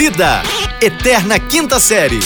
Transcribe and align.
Vida, 0.00 0.42
Eterna 0.80 1.38
Quinta 1.38 1.78
Série. 1.78 2.20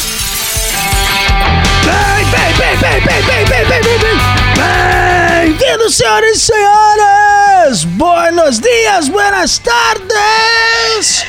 Bem, 1.84 2.24
bem, 2.30 2.54
bem, 2.56 2.76
bem, 2.78 3.00
bem, 3.00 3.22
bem, 3.24 3.44
bem, 3.46 3.66
bem, 3.66 3.82
bem, 3.82 3.98
bem. 3.98 5.54
Bem-vindos, 5.58 5.96
senhoras 5.96 6.36
e 6.36 6.38
senhores! 6.38 7.82
Buenos 7.82 8.60
dias, 8.60 9.08
buenas 9.08 9.58
tardes! 9.58 11.26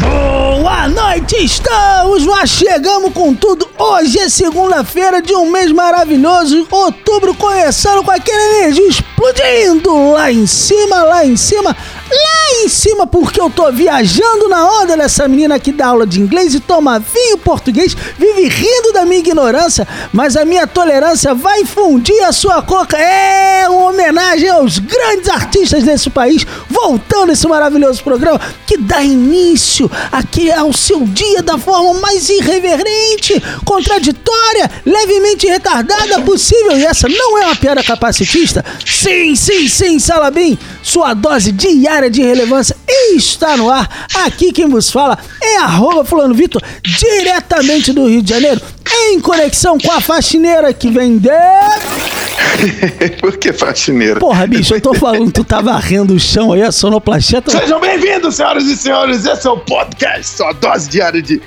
Boa 0.00 0.88
noite, 0.88 1.36
estamos 1.36 2.26
lá, 2.26 2.44
chegamos 2.44 3.12
com 3.12 3.32
tudo. 3.32 3.70
Hoje 3.78 4.18
é 4.18 4.28
segunda-feira 4.28 5.22
de 5.22 5.36
um 5.36 5.48
mês 5.48 5.70
maravilhoso, 5.70 6.66
outubro 6.68 7.32
começando 7.32 8.02
com 8.02 8.10
aquela 8.10 8.42
energia 8.56 8.88
explodindo 8.88 10.10
lá 10.10 10.32
em 10.32 10.46
cima, 10.48 11.04
lá 11.04 11.24
em 11.24 11.36
cima, 11.36 11.76
lá 12.10 12.64
em 12.64 12.68
cima, 12.68 13.06
porque 13.06 13.40
eu 13.40 13.48
tô 13.48 13.70
viajando 13.72 14.48
na 14.48 14.66
onda 14.80 14.96
dessa 14.96 15.26
menina 15.28 15.58
que 15.58 15.72
dá 15.72 15.86
aula 15.86 16.06
de 16.06 16.20
inglês 16.20 16.54
e 16.54 16.60
toma 16.60 16.98
vinho 16.98 17.38
português, 17.38 17.96
vive 18.18 18.48
rindo 18.48 18.92
da 18.92 19.04
minha 19.04 19.20
ignorância, 19.20 19.86
mas 20.12 20.36
a 20.36 20.44
minha 20.44 20.66
tolerância 20.66 21.34
vai 21.34 21.64
fundir 21.64 22.22
a 22.24 22.32
sua 22.32 22.62
coca. 22.62 22.96
É 22.96 23.68
uma 23.68 23.90
homenagem 23.90 24.48
aos 24.48 24.78
grandes 24.78 25.28
artistas 25.28 25.84
desse 25.84 26.10
país, 26.10 26.46
voltando 26.68 27.32
esse 27.32 27.46
maravilhoso 27.46 28.02
programa 28.02 28.40
que 28.66 28.76
dá 28.76 29.02
início 29.02 29.90
aqui 30.10 30.50
ao 30.50 30.72
seu 30.72 31.04
dia 31.04 31.42
da 31.42 31.58
forma 31.58 32.00
mais 32.00 32.28
irreverente, 32.28 33.40
contraditória, 33.64 34.70
levemente 34.84 35.46
retardada 35.46 36.20
possível. 36.22 36.76
E 36.78 36.84
essa 36.84 37.08
não 37.08 37.38
é 37.38 37.46
uma 37.46 37.56
piada 37.56 37.82
capacitista? 37.82 38.64
Sim, 38.84 39.34
sim, 39.34 39.68
sim, 39.68 39.98
Salabim, 39.98 40.58
sua 40.82 41.14
dose 41.14 41.52
diária 41.52 42.10
de 42.10 42.22
relevância 42.22 42.76
está 43.14 43.56
no 43.56 43.70
ar. 43.70 44.08
Aqui 44.24 44.52
quem 44.52 44.68
vos 44.68 44.90
fala 44.90 45.18
é 45.42 45.58
arroba 45.58 46.04
fulano 46.04 46.34
Vitor, 46.34 46.62
diretamente 46.82 47.92
do 47.92 48.06
Rio 48.06 48.22
de 48.22 48.30
Janeiro, 48.30 48.60
em 49.08 49.20
conexão 49.20 49.78
com 49.78 49.92
a 49.92 50.00
faxineira 50.00 50.72
que 50.72 50.90
vem 50.90 51.18
de... 51.18 51.28
Por 53.20 53.36
que 53.36 53.52
faxineira? 53.52 54.18
Porra, 54.20 54.46
bicho, 54.46 54.74
eu 54.74 54.80
tô 54.80 54.94
falando, 54.94 55.30
tu 55.32 55.44
tá 55.44 55.60
varrendo 55.60 56.14
o 56.14 56.20
chão 56.20 56.52
aí, 56.52 56.62
a 56.62 56.72
sonoplastia... 56.72 57.40
Tá... 57.42 57.58
Sejam 57.58 57.80
bem-vindos, 57.80 58.36
senhoras 58.36 58.64
e 58.64 58.76
senhores. 58.76 59.24
Esse 59.24 59.46
é 59.46 59.50
o 59.50 59.58
podcast, 59.58 60.36
sua 60.36 60.52
dose 60.52 60.88
diária 60.88 61.20
de 61.22 61.40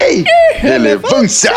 Ei, 0.00 0.24
relevância. 0.56 1.52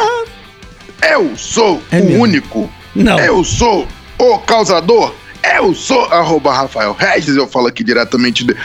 Eu 1.10 1.32
sou 1.36 1.82
É 1.92 2.00
o 2.00 2.06
mesmo? 2.06 2.24
único. 2.24 2.70
Não. 2.96 3.20
Eu 3.20 3.44
sou 3.44 3.88
o 4.18 4.38
causador. 4.40 5.14
Eu 5.56 5.74
sou 5.74 6.04
arroba 6.06 6.52
Rafael 6.54 6.94
Regis. 6.98 7.36
Eu 7.36 7.48
falo 7.48 7.68
aqui 7.68 7.84
diretamente 7.84 8.44
de. 8.44 8.56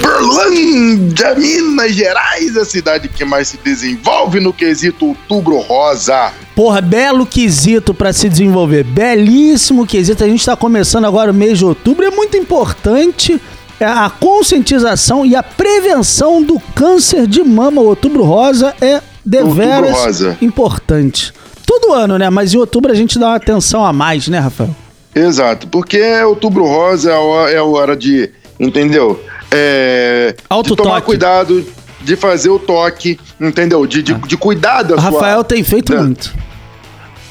Berlândia, 0.00 1.34
Minas 1.34 1.92
Gerais, 1.94 2.56
a 2.56 2.64
cidade 2.64 3.08
que 3.08 3.24
mais 3.24 3.48
se 3.48 3.56
desenvolve 3.58 4.40
no 4.40 4.52
quesito 4.52 5.06
Outubro 5.06 5.58
Rosa. 5.58 6.32
Porra, 6.54 6.80
belo 6.80 7.24
quesito 7.24 7.94
pra 7.94 8.12
se 8.12 8.28
desenvolver. 8.28 8.84
Belíssimo 8.84 9.86
quesito. 9.86 10.24
A 10.24 10.28
gente 10.28 10.44
tá 10.44 10.56
começando 10.56 11.04
agora 11.04 11.30
o 11.30 11.34
mês 11.34 11.58
de 11.58 11.64
outubro. 11.64 12.04
É 12.04 12.10
muito 12.10 12.36
importante 12.36 13.40
é, 13.80 13.84
a 13.84 14.10
conscientização 14.10 15.24
e 15.24 15.34
a 15.36 15.42
prevenção 15.42 16.42
do 16.42 16.58
câncer 16.74 17.26
de 17.26 17.42
mama. 17.42 17.80
O 17.80 17.86
outubro 17.86 18.24
rosa 18.24 18.74
é 18.80 19.00
deveras 19.24 19.78
Outubro 19.78 20.04
rosa. 20.04 20.38
importante. 20.42 21.32
Todo 21.68 21.92
ano, 21.92 22.16
né? 22.16 22.30
Mas 22.30 22.54
em 22.54 22.56
outubro 22.56 22.90
a 22.90 22.94
gente 22.94 23.18
dá 23.18 23.26
uma 23.28 23.36
atenção 23.36 23.84
a 23.84 23.92
mais, 23.92 24.26
né, 24.26 24.38
Rafael? 24.38 24.74
Exato, 25.14 25.68
porque 25.68 25.98
é 25.98 26.24
outubro 26.24 26.64
rosa, 26.64 27.10
é 27.10 27.14
a 27.14 27.20
hora, 27.20 27.52
é 27.52 27.56
a 27.58 27.64
hora 27.64 27.94
de, 27.94 28.30
entendeu? 28.58 29.22
É, 29.50 30.34
de 30.64 30.76
tomar 30.76 31.02
cuidado, 31.02 31.66
de 32.00 32.16
fazer 32.16 32.48
o 32.48 32.58
toque, 32.58 33.20
entendeu? 33.38 33.86
De, 33.86 34.02
de, 34.02 34.14
de 34.14 34.36
cuidar 34.38 34.82
da 34.82 34.94
O 34.94 35.00
sua... 35.00 35.10
Rafael 35.10 35.44
tem 35.44 35.62
feito 35.62 35.92
da- 35.92 36.02
muito. 36.02 36.32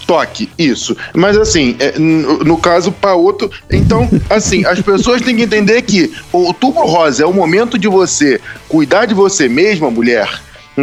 Toque, 0.06 0.50
isso. 0.58 0.96
Mas 1.14 1.36
assim, 1.36 1.76
é, 1.80 1.98
no, 2.00 2.38
no 2.40 2.58
caso 2.58 2.92
para 2.92 3.16
outro, 3.16 3.50
então, 3.72 4.08
assim, 4.30 4.66
as 4.66 4.80
pessoas 4.82 5.22
têm 5.22 5.36
que 5.36 5.42
entender 5.42 5.82
que 5.82 6.14
outubro 6.32 6.86
rosa 6.86 7.24
é 7.24 7.26
o 7.26 7.34
momento 7.34 7.78
de 7.78 7.88
você 7.88 8.40
cuidar 8.70 9.06
de 9.06 9.14
você 9.14 9.50
mesma, 9.50 9.90
mulher, 9.90 10.30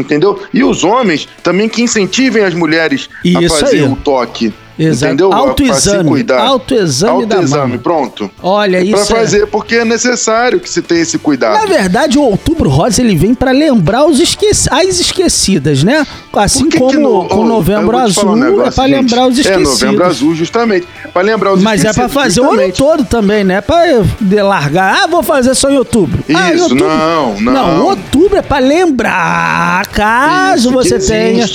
entendeu? 0.00 0.42
E 0.52 0.64
os 0.64 0.84
homens 0.84 1.28
também 1.42 1.68
que 1.68 1.82
incentivem 1.82 2.44
as 2.44 2.54
mulheres 2.54 3.08
a 3.24 3.48
fazer 3.48 3.76
aí. 3.76 3.82
o 3.82 3.96
toque. 3.96 4.52
Exato. 4.78 5.12
Entendeu? 5.12 5.32
Autoexame. 5.32 6.08
cuidar. 6.08 6.40
Autoexame 6.40 7.26
da 7.26 7.36
Autoexame, 7.36 7.62
mama. 7.72 7.78
pronto. 7.78 8.30
Olha, 8.42 8.78
É 8.78 8.84
pra 8.90 9.00
isso 9.02 9.12
é- 9.12 9.16
fazer, 9.16 9.46
porque 9.46 9.76
é 9.76 9.84
necessário 9.84 10.58
que 10.58 10.68
se 10.68 10.82
tenha 10.82 11.00
esse 11.02 11.16
cuidado. 11.18 11.54
Na 11.60 11.66
verdade, 11.66 12.18
o 12.18 12.22
Outubro 12.22 12.68
Rosa 12.68 13.00
ele 13.00 13.14
vem 13.14 13.34
pra 13.34 13.52
lembrar 13.52 14.04
os 14.04 14.18
esqueci- 14.18 14.68
as 14.72 14.98
esquecidas, 15.00 15.84
né? 15.84 16.04
Assim 16.32 16.68
que 16.68 16.78
como 16.78 16.90
que 16.90 16.96
no- 16.98 17.32
o 17.32 17.44
Novembro 17.44 17.96
Azul 17.96 18.30
um 18.30 18.36
negócio, 18.36 18.68
é 18.68 18.70
pra 18.72 18.88
gente. 18.88 18.96
lembrar 18.96 19.28
os 19.28 19.38
esquecidos. 19.38 19.82
É, 19.82 19.84
Novembro 19.86 20.06
Azul, 20.06 20.34
justamente. 20.34 20.88
Pra 21.12 21.22
lembrar 21.22 21.52
os 21.52 21.62
Mas 21.62 21.84
é 21.84 21.90
esquecidos. 21.90 22.12
pra 22.12 22.22
fazer 22.22 22.40
o 22.40 22.44
ano 22.44 22.52
justamente. 22.54 22.76
todo 22.78 23.04
também, 23.04 23.44
né? 23.44 23.60
Pra 23.60 23.84
de 24.20 24.42
largar. 24.42 25.02
Ah, 25.02 25.06
vou 25.06 25.22
fazer 25.22 25.54
só 25.54 25.70
em 25.70 25.76
outubro. 25.78 26.18
ah, 26.34 26.50
em 26.50 26.54
Isso, 26.54 26.62
outubro. 26.64 26.88
não, 26.88 27.40
não. 27.40 27.52
Não, 27.52 27.84
outubro 27.86 28.36
é 28.38 28.42
pra 28.42 28.58
lembrar. 28.58 29.86
Caso 29.88 30.70
Isso, 30.70 30.72
você 30.72 30.98
tenha. 30.98 31.46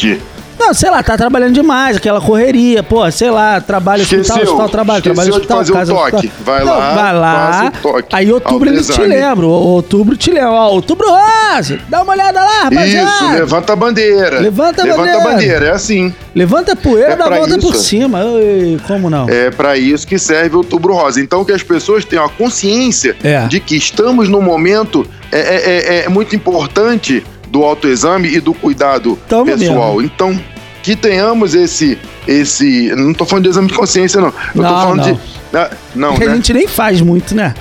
Não, 0.59 0.74
sei 0.74 0.90
lá, 0.90 1.02
tá 1.02 1.16
trabalhando 1.18 1.53
demais, 1.53 1.96
aquela 1.97 2.20
correria, 2.20 2.84
pô, 2.84 3.09
sei 3.12 3.31
lá, 3.31 3.62
trabalho, 3.62 4.02
hospital, 4.03 4.22
Esqueceu, 4.22 4.44
hospital, 4.44 4.70
trabalho, 4.70 5.02
trabalho, 5.02 5.31
de 5.31 5.36
hospital, 5.38 5.58
fazer 5.59 5.72
o 5.72 5.75
casa, 5.75 5.94
toque. 5.94 6.16
hospital. 6.18 6.36
Vai 6.46 6.66
Não, 6.66 6.78
lá, 6.78 6.94
vai 6.94 7.14
lá. 7.14 7.74
Aí 8.12 8.31
outubro 8.31 8.69
ele 8.69 8.84
te 8.84 9.02
lembra, 9.02 9.46
outubro 9.48 10.18
te 10.18 10.31
lembra, 10.31 10.52
ó, 10.52 10.69
outubro 10.72 11.08
rosa, 11.09 11.80
dá 11.88 12.03
uma 12.03 12.12
olhada 12.14 12.42
lá, 12.44 12.64
rapaziada. 12.66 13.09
Isso, 13.09 13.31
levanta 13.40 13.74
a 13.74 13.75
bandeira. 13.75 14.40
Levanta 14.42 14.81
a 14.81 14.86
Levanta 14.86 15.02
bandeira. 15.08 15.22
a 15.22 15.31
bandeira, 15.31 15.66
é 15.68 15.72
assim. 15.72 16.14
Levanta 16.36 16.74
a 16.74 16.75
poeira, 16.75 17.14
É 17.14 17.16
dá 17.16 17.25
a 17.25 17.30
volta 17.30 17.58
por 17.58 17.74
isso. 17.74 17.84
cima. 17.84 18.19
Ei, 18.22 18.78
como 18.86 19.09
não? 19.09 19.30
É 19.30 19.50
para 19.50 19.78
isso 19.78 20.06
que 20.06 20.19
serve 20.19 20.56
o 20.56 20.59
outubro 20.59 20.94
rosa. 20.94 21.22
Então 21.22 21.46
que 21.46 21.52
as 21.53 21.64
pessoas 21.64 22.03
tenham 22.03 22.25
a 22.25 22.30
consciência 22.30 23.16
É. 23.24 23.48
de 23.48 23.59
que 23.59 23.75
estamos 23.78 24.28
num 24.28 24.42
momento 24.42 25.08
é, 25.31 25.40
é- 25.40 25.96
é- 26.02 26.06
é 26.06 26.09
muito 26.09 26.36
importante 26.36 27.24
do 27.50 27.64
autoexame 27.64 28.28
e 28.30 28.40
do 28.40 28.53
cuidado 28.53 29.18
Tamo 29.28 29.46
pessoal. 29.46 29.96
mesmo. 29.96 30.02
Então 30.14 30.40
que 30.81 30.95
tenhamos 30.95 31.53
esse 31.53 31.97
esse, 32.28 32.94
não 32.95 33.13
tô 33.13 33.25
falando 33.25 33.44
de 33.45 33.50
exame 33.50 33.67
de 33.67 33.73
consciência 33.73 34.22
não. 34.22 34.28
Eu 34.28 34.34
tô 34.53 34.62
Não, 34.62 34.69
falando 34.69 34.97
não. 34.97 35.13
de 35.13 35.19
ah, 35.53 35.72
não, 35.95 36.09
Porque 36.09 36.25
né? 36.25 36.31
a 36.31 36.35
gente 36.35 36.53
nem 36.53 36.67
faz 36.67 37.01
muito, 37.01 37.35
né? 37.35 37.53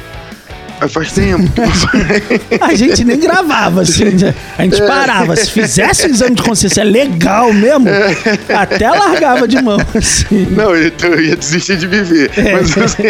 Faz 0.87 1.11
tempo. 1.11 1.43
A 2.61 2.73
gente 2.75 3.05
nem 3.05 3.19
gravava, 3.19 3.83
assim. 3.83 4.05
A 4.57 4.63
gente 4.63 4.81
parava. 4.83 5.35
Se 5.35 5.51
fizesse 5.51 6.07
o 6.07 6.11
exame 6.11 6.37
de 6.37 6.43
consciência 6.43 6.85
legal 6.85 7.53
mesmo, 7.53 7.89
até 8.57 8.89
largava 8.89 9.49
de 9.49 9.61
mão, 9.61 9.79
assim. 9.93 10.47
Não, 10.51 10.77
eu, 10.77 10.93
eu 11.03 11.21
ia 11.21 11.37
desistir 11.37 11.79
de 11.79 11.87
viver. 11.89 12.31
É. 12.37 12.53
Mas 12.53 12.79
assim, 12.79 13.03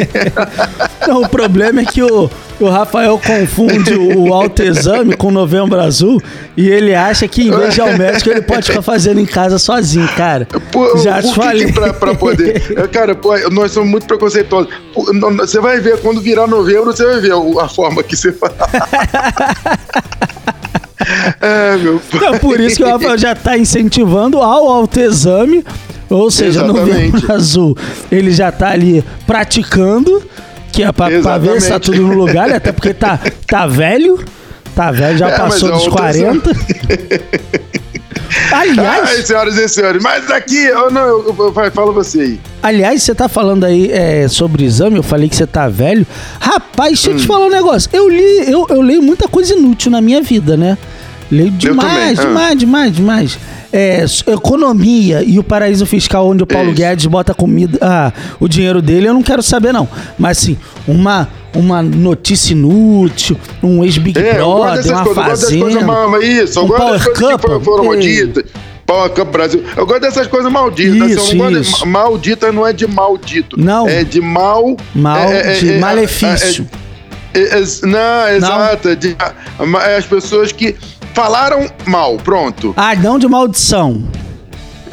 Não, 1.07 1.23
o 1.23 1.29
problema 1.29 1.83
é 1.83 1.85
que 1.85 2.03
o, 2.03 2.31
o 2.61 2.69
Rafael 2.69 3.19
confunde 3.25 3.95
o 3.95 4.33
autoexame 4.35 5.17
com 5.17 5.29
o 5.29 5.31
novembro 5.31 5.81
azul 5.81 6.21
e 6.57 6.69
ele 6.69 6.95
acha 6.95 7.27
que 7.29 7.49
em 7.49 7.51
vez 7.51 7.75
de 7.75 7.81
ir 7.81 7.83
ao 7.83 7.97
médico 7.97 8.31
ele 8.31 8.43
pode 8.43 8.67
ficar 8.67 8.83
fazendo 8.83 9.21
em 9.21 9.27
casa 9.27 9.59
sozinho, 9.59 10.09
cara. 10.17 10.47
Pô, 10.73 10.97
Já 10.99 11.21
por 11.23 11.29
te 11.29 11.35
falei. 11.35 11.73
pra, 11.73 11.93
pra 11.95 12.15
poder. 12.15 12.61
Cara, 12.91 13.15
pô, 13.15 13.37
nós 13.51 13.73
somos 13.73 13.91
muito 13.91 14.07
preconceituosos. 14.07 14.71
Você 15.39 15.61
vai 15.61 15.81
ver, 15.81 16.01
quando 16.01 16.21
virar 16.21 16.47
novembro, 16.47 16.93
você 16.93 17.05
vai 17.05 17.21
ver 17.21 17.33
a 17.61 17.69
forma 17.69 18.03
que 18.03 18.17
você 18.17 18.33
fala. 18.33 18.55
é, 21.41 21.77
meu 21.77 22.01
pai. 22.01 22.09
Então, 22.15 22.39
por 22.39 22.61
isso 22.61 22.77
que 22.77 22.85
o 22.85 22.89
Rafael 22.89 23.19
já 23.19 23.35
tá 23.35 23.57
incentivando 23.57 24.39
ao 24.39 24.69
autoexame, 24.69 25.65
ou 26.11 26.31
seja, 26.31 26.63
no 26.63 26.77
Exatamente. 26.77 27.13
novembro 27.13 27.33
azul, 27.33 27.77
ele 28.11 28.33
já 28.33 28.51
tá 28.51 28.71
ali 28.71 29.05
praticando, 29.27 30.23
é 30.83 30.93
pra, 30.93 31.09
pra 31.21 31.39
ver 31.39 31.61
se 31.61 31.69
tá 31.69 31.79
tudo 31.81 32.01
no 32.03 32.15
lugar, 32.15 32.51
até 32.53 32.73
porque 32.73 32.93
tá, 32.95 33.19
tá 33.47 33.67
velho, 33.67 34.23
tá 34.75 34.91
velho, 34.91 35.19
já 35.19 35.29
É, 35.31 35.37
passou 35.37 35.69
é 35.69 35.73
dos 35.73 35.87
autoexame. 35.87 36.41
40. 36.41 36.51
Ai, 38.53 38.69
Aliás, 38.71 39.27
senhoras 39.27 39.57
e 39.57 39.69
senhores, 39.69 40.03
mas 40.03 40.31
aqui, 40.31 40.63
eu 40.65 40.91
não, 40.91 41.01
eu, 41.03 41.35
eu- 41.39 41.53
vai, 41.53 41.71
fala 41.71 41.93
você 41.93 42.21
aí. 42.21 42.41
aliás, 42.63 43.03
você 43.03 43.15
tá 43.15 43.29
falando 43.29 43.65
aí 43.65 43.91
é, 43.91 44.29
sobre 44.29 44.65
exame, 44.65 44.97
eu 44.97 45.03
falei 45.03 45.29
que 45.29 45.37
você 45.37 45.47
tá 45.47 45.69
velho. 45.69 46.07
Rapaz, 46.39 46.91
deixa 46.93 47.11
eu 47.11 47.15
Hum. 47.15 47.17
te 47.17 47.27
falar 47.27 47.47
um 47.47 47.51
negócio. 47.51 47.89
Eu 47.93 48.09
li, 48.09 48.51
eu, 48.51 48.67
eu 48.69 48.81
leio 48.83 49.03
muita 49.03 49.29
coisa 49.29 49.55
inútil 49.55 49.91
na 49.91 50.01
minha 50.01 50.21
vida, 50.23 50.57
né? 50.57 50.77
Leio 51.31 51.51
demais, 51.51 52.19
também, 52.19 52.45
ah. 52.45 52.55
demais, 52.55 52.59
demais, 52.59 52.93
demais. 52.97 53.39
É, 53.73 54.05
economia 54.27 55.23
e 55.23 55.39
o 55.39 55.45
paraíso 55.45 55.85
fiscal 55.85 56.27
onde 56.27 56.43
o 56.43 56.47
Paulo 56.47 56.69
Isso. 56.71 56.77
Guedes 56.77 57.07
bota 57.07 57.35
comida, 57.35 57.79
ah, 57.83 58.13
o 58.41 58.49
dinheiro 58.49 58.81
dele, 58.81 59.09
eu 59.09 59.13
não 59.15 59.23
quero 59.23 59.43
saber 59.43 59.73
não. 59.73 59.87
Mas 60.19 60.39
assim, 60.39 60.57
uma 60.87 61.29
uma 61.55 61.83
notícia 61.83 62.53
inútil, 62.53 63.37
um 63.63 63.83
ex-Big 63.83 64.19
É, 64.19 64.41
eu 64.41 64.55
Brother, 64.55 64.93
uma 64.93 65.05
coisas, 65.05 65.17
eu 65.17 65.25
dessas 65.25 65.49
coisas 65.51 65.73
fazenda. 65.75 65.87
mal, 65.87 66.23
isso, 66.23 66.59
eu 66.59 66.65
um 66.65 66.69
Power 66.69 67.03
que 67.03 67.11
Couple. 67.21 67.65
foram, 67.65 67.85
malditas. 67.85 68.45
Power 68.87 69.11
Cup 69.11 69.31
Brasil. 69.31 69.63
Eu 69.77 69.87
gosto 69.87 70.01
dessas 70.01 70.27
coisas 70.27 70.51
malditas. 70.51 71.11
Isso, 71.11 71.33
eu 71.35 71.51
não 71.51 71.61
isso. 71.61 71.85
de, 71.85 71.87
maldita 71.87 72.51
não 72.53 72.67
é 72.67 72.73
de 72.73 72.87
maldito. 72.87 73.61
Não. 73.61 73.87
É 73.87 74.03
de 74.03 74.19
mal. 74.21 74.77
Mal 74.95 75.19
é, 75.19 75.57
é, 75.57 75.59
de 75.59 75.73
é, 75.73 75.77
é, 75.77 75.79
malefício. 75.79 76.67
é- 77.35 77.39
É, 77.39 77.61
não, 77.87 78.29
exato. 78.35 78.97
de- 78.97 79.15
as 79.97 80.07
pessoas 80.07 80.53
que 80.53 80.75
falaram 81.23 81.67
mal, 81.87 82.17
pronto. 82.17 82.73
Ah, 82.77 82.95
não 82.95 83.19
de 83.19 83.27
maldição. 83.27 84.03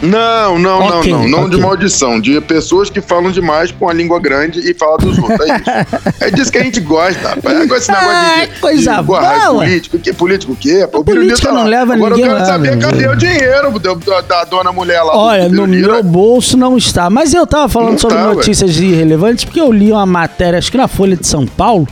Não, 0.01 0.59
não, 0.59 0.79
Ok, 0.99 1.09
não, 1.11 1.19
não. 1.21 1.27
Não 1.29 1.49
de 1.49 1.55
ok. 1.55 1.65
maldição. 1.65 2.19
De 2.19 2.39
pessoas 2.41 2.89
que 2.89 2.99
falam 2.99 3.31
demais 3.31 3.71
com 3.71 3.87
a 3.89 3.93
língua 3.93 4.19
grande 4.19 4.59
e 4.59 4.73
falam 4.73 4.97
dos 4.97 5.17
outros. 5.17 5.39
É 5.39 5.55
isso. 5.55 6.13
é 6.25 6.31
disso 6.31 6.51
que 6.51 6.57
a 6.57 6.63
gente 6.63 6.81
gosta, 6.81 7.29
rapaz. 7.29 7.61
Agora 7.61 7.79
esse 7.79 7.89
negócio 7.91 8.11
Ah, 8.11 8.45
de, 8.45 8.59
coisa 8.59 8.95
de 8.97 9.01
boa. 9.03 9.21
político. 9.53 9.97
Que 9.99 10.13
político 10.13 10.51
o 10.51 10.55
quê? 10.55 10.83
O 10.91 11.03
política 11.03 11.13
Biruliro 11.13 11.53
não 11.53 11.63
lá. 11.63 11.69
leva 11.69 11.93
Agora 11.93 12.15
ninguém 12.15 12.25
eu 12.29 12.35
quero 12.37 12.39
lá, 12.39 12.45
saber 12.45 12.77
cadê 12.79 13.07
o 13.07 13.15
dinheiro 13.15 13.79
da, 13.79 14.21
da- 14.21 14.43
dona 14.43 14.71
mulher 14.73 15.01
lá. 15.01 15.17
Olha, 15.17 15.43
no 15.43 15.49
Biruliro. 15.65 15.93
meu 15.93 16.03
bolso 16.03 16.57
não 16.57 16.77
está. 16.77 17.09
Mas 17.09 17.33
eu 17.33 17.47
tava 17.47 17.69
falando 17.69 17.91
Não 17.91 17.97
sobre 17.97 18.17
tá, 18.17 18.25
notícias 18.33 18.77
irrelevantes 18.77 19.45
porque 19.45 19.61
eu 19.61 19.71
li 19.71 19.91
uma 19.93 20.05
matéria, 20.05 20.59
acho 20.59 20.69
que 20.69 20.77
na 20.77 20.89
Folha 20.89 21.15
de 21.15 21.25
São 21.25 21.45
Paulo. 21.47 21.87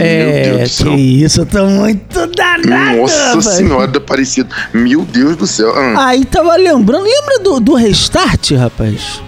É, 0.00 0.42
Deus 0.44 0.56
do 0.56 0.62
que 0.62 0.68
céu. 0.84 0.94
isso, 0.98 1.40
eu 1.42 1.46
tô 1.46 1.64
muito 1.66 2.26
danado. 2.28 2.96
Nossa 2.98 3.30
velho. 3.30 3.42
senhora 3.42 3.86
da 3.86 3.98
Aparecida. 3.98 4.48
Meu 4.72 5.02
Deus 5.02 5.36
do 5.36 5.46
céu. 5.46 5.72
Ah. 5.74 6.08
Aí 6.08 6.24
tava 6.24 6.56
lembrando, 6.56 7.04
lembra 7.04 7.38
do, 7.40 7.60
do 7.60 7.74
restart, 7.74 8.52
rapaz? 8.52 9.20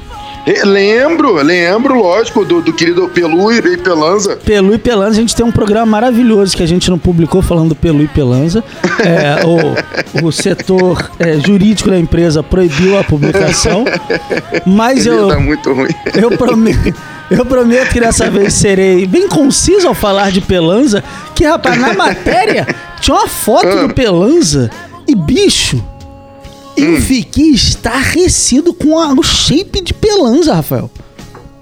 Eh, 0.45 0.65
Lembro, 0.65 1.35
lembro, 1.41 2.03
lógico, 2.03 2.45
do, 2.45 2.61
do 2.61 2.73
querido 2.73 3.09
Pelu 3.09 3.53
e 3.53 3.77
Pelanza. 3.77 4.37
Pelu 4.45 4.75
e 4.75 4.79
Pelanza, 4.79 5.11
a 5.11 5.21
gente 5.21 5.37
tem 5.37 5.47
um 5.47 5.53
programa 5.53 5.87
maravilhoso 5.87 6.57
que 6.57 6.63
a 6.65 6.67
gente 6.67 6.91
não 6.91 6.99
publicou 6.99 7.41
falando 7.41 7.69
do 7.69 7.75
Pelu 7.77 8.03
e 8.03 8.09
Pelanza. 8.09 8.65
É, 8.99 9.47
o, 9.47 10.27
o 10.27 10.33
setor 10.33 11.11
é, 11.21 11.39
jurídico 11.39 11.91
da 11.91 11.99
empresa 11.99 12.43
proibiu 12.43 12.99
a 12.99 13.05
publicação. 13.05 13.85
Mas 14.67 15.07
eu, 15.07 15.29
tá 15.29 15.39
muito 15.39 15.73
ruim. 15.73 15.91
eu, 16.21 16.31
prometo, 16.37 16.93
eu 17.37 17.45
prometo 17.47 17.91
que 17.93 18.01
dessa 18.01 18.29
vez 18.31 18.55
serei 18.55 19.07
bem 19.07 19.29
conciso 19.29 19.89
ao 19.89 19.95
falar 19.95 20.31
de 20.31 20.41
Pelanza. 20.41 21.03
Que, 21.35 21.45
rapaz, 21.45 21.79
na 21.81 21.93
matéria 21.95 22.67
tinha 23.01 23.17
uma 23.17 23.29
foto 23.29 23.67
Ah. 23.69 23.87
do 23.87 23.95
Pelanza 23.95 24.71
e, 25.09 25.15
bicho, 25.15 25.83
eu 26.77 26.93
Hum. 26.93 27.01
fiquei 27.01 27.51
estarrecido 27.51 28.73
com 28.73 28.99
a- 28.99 29.13
o 29.13 29.23
shape 29.23 29.83
de 29.83 29.93
Pelanza, 29.95 30.55
Rafael. 30.55 30.91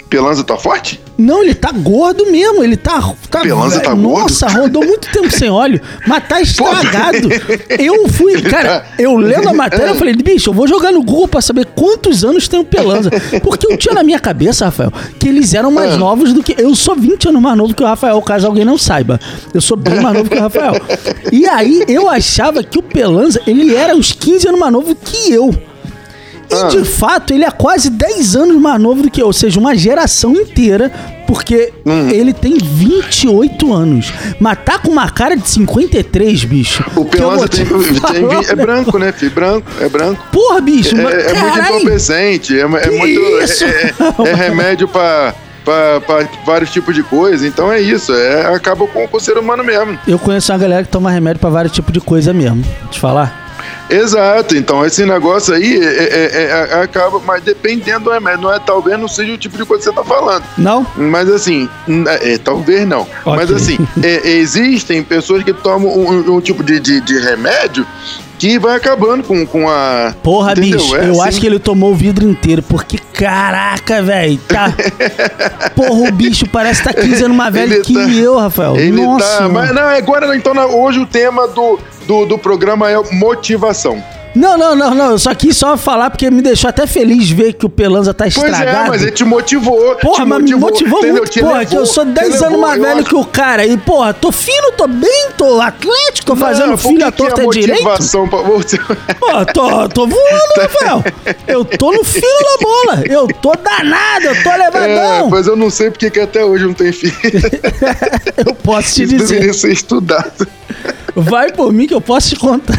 Pelanza 0.08 0.42
tá 0.44 0.56
forte? 0.56 1.00
Não, 1.20 1.42
ele 1.42 1.54
tá 1.54 1.70
gordo 1.70 2.30
mesmo, 2.30 2.64
ele 2.64 2.76
tá. 2.76 3.00
tá 3.30 3.40
Pelanza 3.42 3.80
tá 3.80 3.94
Nossa, 3.94 4.46
gordo? 4.46 4.60
rodou 4.62 4.84
muito 4.86 5.10
tempo 5.12 5.30
sem 5.30 5.50
óleo, 5.50 5.80
mas 6.06 6.26
tá 6.26 6.40
estragado. 6.40 7.28
Eu 7.78 8.08
fui, 8.08 8.40
cara, 8.42 8.80
tá- 8.80 8.86
eu 8.98 9.16
lendo 9.16 9.48
a 9.48 9.52
matéria, 9.52 9.88
eu 9.90 9.94
falei, 9.96 10.14
bicho, 10.14 10.50
eu 10.50 10.54
vou 10.54 10.66
jogar 10.66 10.92
no 10.92 11.02
Google 11.02 11.28
pra 11.28 11.40
saber 11.40 11.66
quantos 11.74 12.24
anos 12.24 12.48
tem 12.48 12.58
o 12.58 12.64
Pelanza. 12.64 13.10
Porque 13.42 13.70
eu 13.70 13.76
tinha 13.76 13.94
na 13.94 14.02
minha 14.02 14.18
cabeça, 14.18 14.64
Rafael, 14.64 14.92
que 15.18 15.28
eles 15.28 15.52
eram 15.54 15.70
mais 15.70 15.94
Ah. 15.94 15.96
novos 15.98 16.32
do 16.32 16.42
que. 16.42 16.54
Eu 16.58 16.74
sou 16.74 16.96
20 16.96 17.28
anos 17.28 17.42
mais 17.42 17.56
novo 17.56 17.74
que 17.74 17.82
o 17.82 17.86
Rafael, 17.86 18.20
caso 18.22 18.46
alguém 18.46 18.64
não 18.64 18.78
saiba. 18.78 19.20
Eu 19.52 19.60
sou 19.60 19.76
bem 19.76 20.00
mais 20.00 20.16
novo 20.16 20.30
que 20.30 20.36
o 20.36 20.40
Rafael. 20.40 20.74
E 21.30 21.46
aí 21.46 21.84
eu 21.86 22.08
achava 22.08 22.62
que 22.62 22.78
o 22.78 22.82
Pelanza, 22.82 23.40
ele 23.46 23.74
era 23.74 23.94
uns 23.94 24.12
15 24.12 24.48
anos 24.48 24.58
mais 24.60 24.72
novo 24.72 24.94
que 24.94 25.32
eu. 25.32 25.54
E 26.50 26.54
Ah. 26.54 26.68
de 26.68 26.84
fato, 26.84 27.32
ele 27.32 27.44
é 27.44 27.50
quase 27.50 27.88
10 27.90 28.34
anos 28.34 28.60
mais 28.60 28.80
novo 28.80 29.02
do 29.02 29.10
que 29.10 29.22
eu, 29.22 29.26
ou 29.26 29.32
seja, 29.32 29.58
uma 29.60 29.74
geração 29.76 30.32
inteira, 30.34 30.90
porque 31.26 31.72
Hum. 31.86 32.08
ele 32.10 32.32
tem 32.32 32.58
28 32.58 33.72
anos. 33.72 34.12
Mas 34.40 34.58
tá 34.64 34.78
com 34.78 34.90
uma 34.90 35.08
cara 35.10 35.36
de 35.36 35.48
53, 35.48 36.44
bicho. 36.44 36.84
O 36.96 37.04
Pelanza 37.04 37.48
te 37.48 37.64
tem, 37.64 38.28
tem 38.28 38.50
é 38.50 38.54
branco, 38.56 38.98
né, 38.98 39.12
filho? 39.12 39.30
Branco, 39.32 39.66
é 39.80 39.88
branco. 39.88 40.22
Porra, 40.32 40.60
bicho, 40.60 40.96
mas 40.96 41.06
É, 41.14 41.30
é 41.30 41.34
muito 41.40 41.58
entorpecente, 41.58 42.56
é, 42.58 42.62
é 42.62 42.66
muito. 42.66 43.20
é- 43.20 43.44
isso? 43.44 43.64
É, 43.64 43.94
é 44.28 44.34
remédio 44.34 44.88
pra, 44.88 45.34
pra 45.64 46.00
vários 46.44 46.70
tipos 46.70 46.94
de 46.94 47.02
coisa. 47.04 47.46
Então 47.46 47.70
é 47.72 47.80
isso, 47.80 48.12
é, 48.12 48.52
acaba 48.54 48.86
com, 48.88 49.06
com 49.06 49.16
o 49.16 49.20
ser 49.20 49.38
humano 49.38 49.62
mesmo. 49.62 49.96
Eu 50.06 50.18
conheço 50.18 50.50
uma 50.52 50.58
galera 50.58 50.82
que 50.82 50.88
toma 50.90 51.10
remédio 51.12 51.38
pra 51.40 51.50
vários 51.50 51.72
tipos 51.72 51.92
de 51.92 52.00
coisa 52.00 52.32
mesmo. 52.32 52.62
Deixa 52.62 52.96
eu 52.96 53.00
falar. 53.00 53.49
Exato, 53.90 54.56
então 54.56 54.84
esse 54.84 55.04
negócio 55.04 55.54
aí 55.54 55.76
é, 55.76 55.84
é- 55.84 56.30
é- 56.32 56.68
é- 56.78 56.82
acaba, 56.82 57.20
mas 57.26 57.42
dependendo 57.42 58.04
do 58.04 58.10
remédio, 58.10 58.42
não 58.42 58.52
é, 58.52 58.58
talvez 58.58 58.98
não 58.98 59.08
seja 59.08 59.32
o 59.32 59.38
tipo 59.38 59.56
de 59.56 59.64
coisa 59.64 59.82
que 59.82 59.90
você 59.90 59.94
tá 59.96 60.04
falando. 60.04 60.44
Não? 60.56 60.86
Mas 60.96 61.28
assim, 61.30 61.68
é, 62.08 62.38
talvez 62.38 62.86
não. 62.86 63.02
Ok. 63.24 63.36
Mas 63.36 63.50
assim, 63.50 63.78
é, 64.02 64.28
existem 64.30 65.02
pessoas 65.02 65.42
que 65.42 65.52
tomam 65.52 65.88
um, 65.90 66.36
um 66.36 66.40
tipo 66.40 66.62
de, 66.62 66.78
de, 66.78 67.00
de 67.00 67.18
remédio 67.18 67.86
que 68.38 68.58
vai 68.58 68.74
acabando 68.76 69.22
com, 69.22 69.44
com 69.46 69.68
a. 69.68 70.14
Porra, 70.22 70.52
Entendeu? 70.52 70.78
bicho, 70.78 70.96
É 70.96 71.08
eu 71.08 71.10
assim. 71.12 71.20
acho 71.28 71.40
que 71.40 71.46
ele 71.46 71.58
tomou 71.58 71.90
o 71.92 71.94
vidro 71.94 72.24
inteiro, 72.26 72.62
porque 72.62 72.96
caraca, 73.12 74.02
velho, 74.02 74.38
tá. 74.48 74.72
Porra, 75.76 76.08
o 76.08 76.12
bicho 76.12 76.46
parece 76.48 76.82
que 76.82 76.88
tá 76.88 76.94
15 77.02 77.24
anos 77.24 77.36
mais 77.36 77.52
velho 77.52 77.74
Ele 77.74 77.82
que 77.82 77.92
tá- 77.92 78.08
eu, 78.08 78.36
Rafael. 78.38 78.76
Ele 78.76 78.92
Nossa. 79.02 79.38
tá. 79.40 79.48
Mas 79.48 79.74
não, 79.74 79.82
agora 79.82 80.34
então 80.34 80.54
hoje 80.80 80.98
o 81.00 81.06
tema 81.06 81.46
do, 81.48 81.78
do, 82.10 82.26
do 82.26 82.36
programa 82.38 82.90
é 82.90 82.96
motivação. 83.12 84.02
Não, 84.32 84.56
não, 84.56 84.76
não, 84.76 84.94
não. 84.94 85.10
Eu 85.12 85.18
só 85.18 85.34
quis 85.34 85.56
só 85.56 85.76
falar 85.76 86.08
porque 86.10 86.30
me 86.30 86.40
deixou 86.40 86.68
até 86.70 86.86
feliz 86.86 87.30
ver 87.30 87.52
que 87.52 87.66
o 87.66 87.68
Pelanza 87.68 88.14
tá 88.14 88.24
Pois 88.24 88.36
estragado. 88.36 88.86
é, 88.86 88.88
mas 88.88 89.02
ele 89.02 89.10
te 89.10 89.24
motivou. 89.24 89.96
Porra, 89.96 90.22
te 90.24 90.28
mas 90.28 90.42
me 90.44 90.54
motivou 90.54 90.98
entendeu? 91.00 91.16
muito, 91.16 91.30
Te 91.32 91.40
porra, 91.40 91.64
que 91.66 91.74
eu 91.74 91.80
levou, 91.80 91.86
sou 91.94 92.04
te 92.06 92.12
10 92.12 92.26
anos 92.28 92.42
levou, 92.42 92.60
mais 92.60 92.80
velho 92.80 93.04
que 93.04 93.14
o 93.16 93.24
cara. 93.24 93.66
E, 93.66 93.76
porra, 93.76 94.14
tô 94.14 94.30
fino, 94.30 94.70
tô 94.76 94.86
bem, 94.86 95.28
tô 95.36 95.60
atlético, 95.60 96.26
tô 96.26 96.36
fazendo 96.36 96.68
Não, 96.70 96.76
por 96.78 96.82
filho 96.88 96.98
que 96.98 97.02
à 97.04 97.10
que 97.12 97.22
é 97.22 97.26
torta 97.28 97.46
direito. 97.48 97.82
motivação 97.82 98.28
pra 98.28 98.38
você. 98.42 98.78
Pô, 98.78 99.46
tô, 99.52 99.88
tô 99.88 100.06
voando, 100.06 100.54
Rafael. 100.60 101.04
Eu 101.48 101.64
tô 101.64 101.90
no 101.92 102.04
filo 102.04 102.22
da 102.22 102.62
bola. 102.62 103.02
Eu 103.08 103.26
tô 103.26 103.52
danado, 103.52 104.26
eu 104.26 104.42
tô 104.44 104.48
É, 104.50 104.56
levadão. 104.58 105.28
mas 105.28 105.46
eu 105.48 105.56
não 105.56 105.70
sei 105.70 105.90
porque 105.90 106.08
que 106.08 106.20
até 106.20 106.44
hoje 106.44 106.64
não 106.66 106.74
tem 106.74 106.92
filho. 106.92 107.16
Eu 108.46 108.54
posso 108.54 108.94
te 108.94 109.02
Isso 109.02 109.16
dizer. 109.16 109.26
deveria 109.34 109.52
ser 109.54 109.72
estudado. 109.72 110.46
Vai 111.14 111.52
por 111.52 111.72
mim 111.72 111.86
que 111.86 111.94
eu 111.94 112.00
posso 112.00 112.30
te 112.30 112.36
contar. 112.36 112.78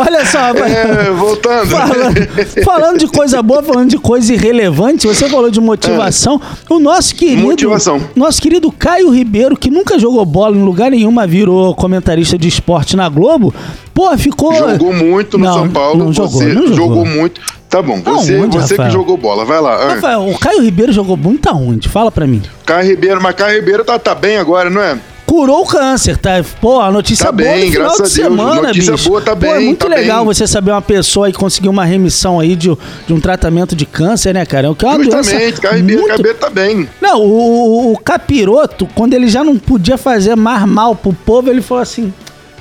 Olha 0.00 0.24
só, 0.26 0.38
rapaz. 0.38 0.72
É, 0.72 1.10
voltando. 1.10 1.66
Falando, 1.66 2.64
falando 2.64 2.98
de 2.98 3.06
coisa 3.06 3.42
boa, 3.42 3.62
falando 3.62 3.90
de 3.90 3.98
coisa 3.98 4.32
irrelevante, 4.32 5.06
você 5.06 5.28
falou 5.28 5.50
de 5.50 5.60
motivação. 5.60 6.40
O 6.68 6.78
nosso 6.78 7.14
querido. 7.14 7.42
Motivação. 7.42 8.00
Nosso 8.14 8.40
querido 8.40 8.70
Caio 8.70 9.10
Ribeiro, 9.10 9.56
que 9.56 9.70
nunca 9.70 9.98
jogou 9.98 10.24
bola 10.24 10.56
em 10.56 10.62
lugar 10.64 10.90
nenhum, 10.90 11.10
mas 11.10 11.30
virou 11.30 11.74
comentarista 11.74 12.36
de 12.38 12.48
esporte 12.48 12.96
na 12.96 13.08
Globo. 13.08 13.54
Pô, 13.94 14.16
ficou. 14.16 14.54
Jogou 14.54 14.92
muito 14.92 15.38
no 15.38 15.44
Não, 15.44 15.54
São 15.54 15.68
Paulo. 15.70 16.04
Não 16.04 16.12
jogou, 16.12 16.40
você 16.40 16.52
não 16.52 16.66
jogou. 16.68 16.76
jogou 16.76 17.04
muito. 17.04 17.40
Tá 17.68 17.80
bom, 17.80 18.02
você, 18.02 18.36
Aonde, 18.36 18.58
você 18.58 18.76
que 18.76 18.90
jogou 18.90 19.16
bola. 19.16 19.46
Vai 19.46 19.60
lá. 19.60 19.94
Rafael, 19.94 20.28
o 20.28 20.38
Caio 20.38 20.62
Ribeiro 20.62 20.92
jogou 20.92 21.16
muito 21.16 21.48
aonde? 21.48 21.88
Fala 21.88 22.10
pra 22.10 22.26
mim. 22.26 22.42
Caio 22.66 22.90
Ribeiro, 22.90 23.22
mas 23.22 23.34
Caio 23.34 23.56
Ribeiro 23.58 23.82
tá, 23.82 23.98
tá 23.98 24.14
bem 24.14 24.36
agora, 24.36 24.68
não 24.68 24.82
é? 24.82 24.98
Curou 25.32 25.62
o 25.62 25.66
câncer, 25.66 26.18
tá? 26.18 26.44
Pô, 26.60 26.78
a 26.78 26.90
notícia 26.90 27.24
Tá 27.24 27.32
boa 27.32 27.48
bem, 27.50 27.64
no 27.64 27.72
final 27.72 28.02
de 28.02 28.10
semana, 28.10 28.62
Notícia 28.68 28.92
bicho. 28.92 29.08
boa, 29.08 29.22
tá 29.22 29.34
Pô, 29.34 29.46
é 29.46 29.56
bem, 29.56 29.64
muito 29.64 29.78
tá 29.78 29.88
legal 29.88 30.18
bem. 30.18 30.26
você 30.34 30.46
saber 30.46 30.72
uma 30.72 30.82
pessoa 30.82 31.30
e 31.30 31.32
conseguir 31.32 31.70
uma 31.70 31.86
remissão 31.86 32.38
aí 32.38 32.54
de, 32.54 32.68
de 33.06 33.14
um 33.14 33.18
tratamento 33.18 33.74
de 33.74 33.86
câncer, 33.86 34.34
né, 34.34 34.44
cara? 34.44 34.66
É 34.66 34.70
o 34.70 34.74
que 34.74 34.84
é 34.84 34.88
uma 34.90 34.98
Justamente, 35.02 35.58
doença 35.58 35.72
muito... 35.82 36.16
Ribeiro 36.16 36.36
tá 36.38 36.50
bem. 36.50 36.86
Não, 37.00 37.22
o- 37.22 37.92
o 37.94 37.98
capiroto, 37.98 38.86
quando 38.94 39.14
ele 39.14 39.26
já 39.26 39.42
não 39.42 39.58
podia 39.58 39.96
fazer 39.96 40.36
mais 40.36 40.66
mal 40.66 40.94
pro 40.94 41.14
povo, 41.14 41.48
ele 41.48 41.62
falou 41.62 41.82
assim, 41.82 42.12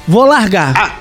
vou 0.08 0.24
largar. 0.24 0.72
Ah, 0.78 0.92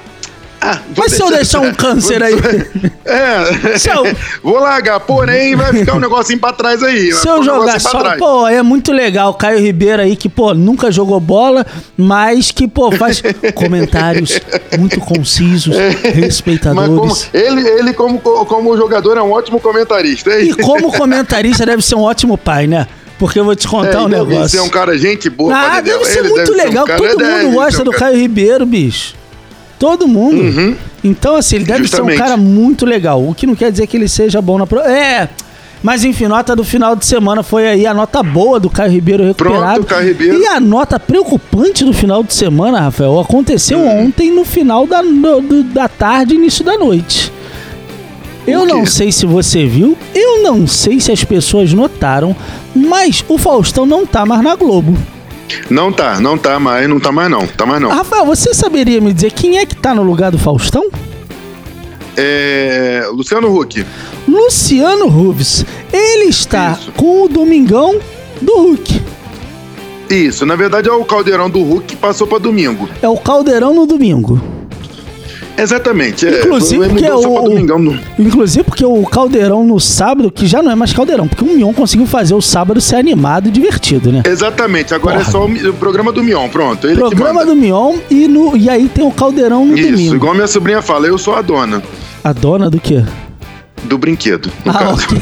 vou 0.60 1.04
Mas 1.04 1.12
se 1.12 1.22
eu 1.22 1.30
deixar 1.30 1.60
um 1.60 1.72
câncer 1.74 2.22
aí? 2.22 2.34
É. 3.04 3.76
Se 3.78 3.88
eu- 3.90 4.04
Vou 4.42 4.60
largar, 4.60 5.00
porém 5.00 5.56
vai 5.56 5.72
ficar 5.72 5.94
um 5.96 6.00
negocinho 6.00 6.38
pra 6.38 6.52
trás 6.52 6.80
aí. 6.82 7.10
Se 7.12 7.26
eu 7.28 7.40
um 7.40 7.42
jogar 7.42 7.80
só, 7.80 8.16
pô, 8.16 8.46
é 8.46 8.62
muito 8.62 8.92
legal. 8.92 9.34
Caio 9.34 9.58
Ribeiro 9.58 10.00
aí, 10.02 10.14
que, 10.14 10.28
pô, 10.28 10.54
nunca 10.54 10.92
jogou 10.92 11.18
bola, 11.18 11.66
mas 11.96 12.52
que, 12.52 12.68
pô, 12.68 12.92
faz 12.92 13.20
comentários 13.54 14.40
muito 14.78 15.00
concisos, 15.00 15.74
como, 15.74 16.20
respeitadores. 16.20 17.28
ele, 17.34 17.66
ele 17.66 17.92
como, 17.92 18.18
como 18.20 18.76
jogador, 18.76 19.16
é 19.16 19.22
um 19.22 19.32
ótimo 19.32 19.58
comentarista. 19.58 20.30
É 20.30 20.42
E 20.44 20.54
como 20.54 20.92
comentarista 20.92 21.66
deve 21.66 21.82
ser 21.82 21.96
um 21.96 22.02
ótimo 22.02 22.38
pai, 22.38 22.66
né? 22.68 22.86
Porque 23.18 23.38
eu 23.40 23.44
vou 23.44 23.56
te 23.56 23.66
contar 23.66 24.02
um 24.02 24.06
É, 24.06 24.10
deve 24.10 24.24
negócio. 24.30 24.48
ser 24.48 24.60
um 24.60 24.68
cara 24.68 24.96
gente 24.96 25.28
boa. 25.28 25.52
Ah, 25.54 25.80
deve 25.80 26.04
ser 26.04 26.22
muito 26.22 26.34
deve 26.36 26.46
ser 26.46 26.52
um 26.52 26.56
legal. 26.56 26.86
Todo 26.86 27.16
deve 27.18 27.44
mundo 27.44 27.54
gosta 27.54 27.82
um 27.82 27.84
do 27.84 27.90
Caio 27.90 28.16
Ribeiro, 28.16 28.64
bicho. 28.64 29.14
Todo 29.80 30.06
mundo. 30.06 30.40
Uhum. 30.42 30.76
Então, 31.02 31.34
assim, 31.34 31.56
ele 31.56 31.64
deve 31.64 31.84
Justamente. 31.84 32.16
ser 32.18 32.22
um 32.22 32.24
cara 32.26 32.36
muito 32.36 32.84
legal. 32.86 33.26
O 33.26 33.34
que 33.34 33.46
não 33.46 33.56
quer 33.56 33.72
dizer 33.72 33.86
que 33.88 33.96
ele 33.96 34.06
seja 34.08 34.40
bom 34.40 34.58
na 34.58 34.66
pro... 34.66 34.78
É. 34.80 35.28
Mas 35.82 36.04
enfim, 36.04 36.26
nota 36.26 36.54
do 36.54 36.62
final 36.62 36.94
de 36.94 37.06
semana 37.06 37.42
foi 37.42 37.66
aí 37.66 37.86
a 37.86 37.94
nota 37.94 38.22
boa 38.22 38.60
do 38.60 38.68
Caio 38.68 38.92
Ribeiro 38.92 39.24
recuperado. 39.24 39.76
Pronto, 39.76 39.86
Caio 39.86 40.08
Ribeiro. 40.08 40.38
E 40.38 40.46
a 40.46 40.60
nota 40.60 41.00
preocupante 41.00 41.82
do 41.86 41.94
final 41.94 42.22
de 42.22 42.34
semana, 42.34 42.78
Rafael, 42.82 43.18
aconteceu 43.18 43.78
Hum. 43.78 44.04
ontem 44.04 44.30
no 44.30 44.44
final 44.44 44.86
da, 44.86 45.00
do- 45.00 45.62
da 45.64 45.88
tarde, 45.88 46.34
início 46.34 46.62
da 46.62 46.76
noite. 46.76 47.32
Eu 48.46 48.66
não 48.66 48.84
sei 48.84 49.10
se 49.10 49.24
você 49.24 49.64
viu, 49.64 49.96
eu 50.14 50.42
não 50.42 50.66
sei 50.66 51.00
se 51.00 51.10
as 51.12 51.24
pessoas 51.24 51.72
notaram, 51.72 52.36
mas 52.74 53.24
o 53.26 53.38
Faustão 53.38 53.86
não 53.86 54.04
tá 54.04 54.26
mais 54.26 54.42
na 54.42 54.54
Globo. 54.56 54.98
Não 55.68 55.92
tá, 55.92 56.20
não 56.20 56.36
tá 56.36 56.58
mais, 56.58 56.88
não 56.88 57.00
tá 57.00 57.12
mais 57.12 57.30
não. 57.30 57.46
Tá 57.46 57.66
mais 57.66 57.80
não. 57.80 57.90
Rafael, 57.90 58.24
você 58.24 58.54
saberia 58.54 59.00
me 59.00 59.12
dizer 59.12 59.32
quem 59.32 59.58
é 59.58 59.66
que 59.66 59.76
tá 59.76 59.94
no 59.94 60.02
lugar 60.02 60.30
do 60.30 60.38
Faustão? 60.38 60.88
É. 62.16 63.08
Luciano 63.12 63.54
Huck. 63.56 63.84
Luciano 64.28 65.06
Huves. 65.06 65.64
Ele 65.92 66.28
está 66.30 66.76
Isso. 66.80 66.92
com 66.92 67.24
o 67.24 67.28
Domingão 67.28 67.98
do 68.40 68.56
Hulk. 68.58 69.02
Isso, 70.08 70.44
na 70.44 70.56
verdade 70.56 70.88
é 70.88 70.92
o 70.92 71.04
caldeirão 71.04 71.48
do 71.48 71.62
Hulk 71.62 71.86
que 71.86 71.96
passou 71.96 72.26
pra 72.26 72.38
domingo. 72.38 72.88
É 73.00 73.08
o 73.08 73.16
caldeirão 73.16 73.72
no 73.72 73.86
domingo. 73.86 74.40
Exatamente. 75.62 76.26
É, 76.26 76.40
Inclusive 76.40 76.88
porque, 76.88 77.06
só 77.06 77.20
pra 77.20 77.28
o, 77.30 77.48
domingão. 77.48 77.98
inclusive 78.18 78.64
porque 78.64 78.84
o 78.84 79.02
caldeirão 79.04 79.64
no 79.64 79.78
sábado, 79.80 80.30
que 80.30 80.46
já 80.46 80.62
não 80.62 80.70
é 80.70 80.74
mais 80.74 80.92
caldeirão, 80.92 81.26
porque 81.28 81.44
o 81.44 81.54
Mion 81.56 81.72
conseguiu 81.72 82.06
fazer 82.06 82.34
o 82.34 82.40
sábado 82.40 82.80
ser 82.80 82.96
animado 82.96 83.48
e 83.48 83.50
divertido, 83.50 84.10
né? 84.12 84.22
Exatamente, 84.26 84.94
agora 84.94 85.18
Porra. 85.18 85.28
é 85.28 85.32
só 85.32 85.46
o, 85.46 85.70
o 85.70 85.74
programa 85.74 86.12
do 86.12 86.22
Mion, 86.22 86.48
pronto. 86.48 86.86
Ele 86.86 86.96
Programa 86.96 87.44
do 87.44 87.54
Mion 87.54 87.96
e, 88.10 88.26
no, 88.28 88.56
e 88.56 88.68
aí 88.68 88.88
tem 88.88 89.04
o 89.04 89.10
caldeirão 89.10 89.64
no 89.66 89.78
Isso, 89.78 89.90
domingo. 89.90 90.14
igual 90.14 90.34
minha 90.34 90.46
sobrinha 90.46 90.82
fala, 90.82 91.06
eu 91.06 91.18
sou 91.18 91.34
a 91.34 91.42
dona 91.42 91.82
A 92.24 92.32
dona 92.32 92.68
do 92.70 92.78
quê? 92.80 93.02
Do 93.84 93.98
brinquedo, 93.98 94.50
no 94.64 94.70
Ah, 94.72 94.74
caso. 94.78 94.92
ok. 94.94 95.18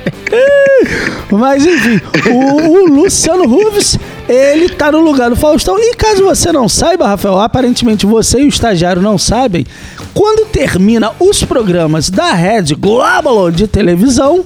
Mas 1.30 1.64
enfim, 1.66 2.00
o, 2.30 2.62
o 2.70 2.86
Luciano 2.88 3.44
Huves, 3.44 3.98
ele 4.28 4.68
tá 4.70 4.90
no 4.92 5.00
lugar 5.00 5.30
do 5.30 5.36
Faustão. 5.36 5.78
E 5.78 5.94
caso 5.94 6.24
você 6.24 6.52
não 6.52 6.68
saiba, 6.68 7.06
Rafael, 7.08 7.38
aparentemente 7.40 8.06
você 8.06 8.40
e 8.40 8.44
o 8.44 8.48
estagiário 8.48 9.02
não 9.02 9.18
sabem, 9.18 9.66
quando 10.14 10.46
termina 10.48 11.10
os 11.18 11.42
programas 11.42 12.08
da 12.10 12.32
Rede 12.32 12.74
Global 12.74 13.50
de 13.50 13.66
televisão, 13.66 14.44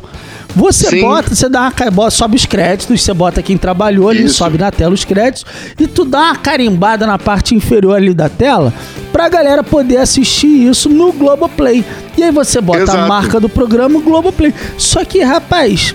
você 0.57 0.89
Sim. 0.89 1.03
bota, 1.03 1.35
você 1.35 1.51
dá 1.51 1.71
uma, 1.93 2.11
sobe 2.11 2.35
os 2.35 2.47
créditos, 2.47 3.03
você 3.03 3.13
bota 3.13 3.43
quem 3.43 3.59
trabalhou 3.59 4.09
ali, 4.09 4.27
sobe 4.27 4.57
na 4.57 4.71
tela 4.71 4.95
os 4.95 5.05
créditos, 5.05 5.45
e 5.79 5.87
tu 5.87 6.03
dá 6.03 6.23
uma 6.23 6.37
carimbada 6.37 7.07
na 7.07 7.19
parte 7.19 7.55
inferior 7.55 7.95
ali 7.95 8.15
da 8.15 8.31
tela 8.31 8.73
pra 9.13 9.29
galera 9.29 9.63
poder 9.63 9.99
assistir 9.99 10.47
isso 10.47 10.89
no 10.89 11.13
Globoplay. 11.13 11.85
E 12.17 12.23
aí 12.23 12.33
você 12.33 12.59
bota 12.63 12.81
a 12.81 12.83
Exato. 12.85 13.09
marca 13.09 13.39
do 13.39 13.51
programa 13.51 14.01
Globoplay. 14.01 14.55
Só 14.79 15.05
que, 15.05 15.23
rapaz, 15.23 15.95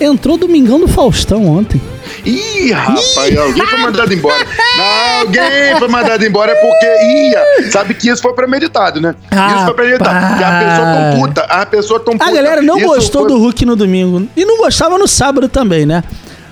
entrou 0.00 0.36
Domingão 0.36 0.80
do 0.80 0.88
Faustão 0.88 1.46
ontem. 1.46 1.80
Ih, 2.24 2.72
rapaz, 2.72 3.36
alguém 3.38 3.66
foi 3.66 3.78
mandado 3.78 4.12
embora. 4.12 4.46
Não, 4.76 5.20
alguém 5.20 5.76
foi 5.78 5.88
mandado 5.88 6.24
embora 6.24 6.52
é 6.52 6.54
porque 6.54 6.86
ia. 6.86 7.70
Sabe 7.70 7.94
que 7.94 8.08
isso 8.08 8.22
foi 8.22 8.32
premeditado, 8.34 9.00
né? 9.00 9.14
isso 9.32 9.64
foi 9.64 9.74
premeditado. 9.74 10.40
E 10.40 10.44
a 10.44 10.58
pessoa 10.60 10.86
tão 10.94 11.20
puta, 11.20 11.40
a 11.42 11.66
pessoa 11.66 12.00
tão 12.00 12.12
puta. 12.18 12.24
A 12.30 12.32
galera 12.32 12.62
não 12.62 12.76
Isso 12.78 12.86
gostou 12.86 13.22
foi- 13.22 13.30
do 13.30 13.38
Hulk 13.38 13.64
no 13.64 13.76
domingo. 13.76 14.28
E 14.36 14.44
não 14.44 14.58
gostava 14.58 14.98
no 14.98 15.06
sábado 15.08 15.48
também, 15.48 15.86
né? 15.86 16.02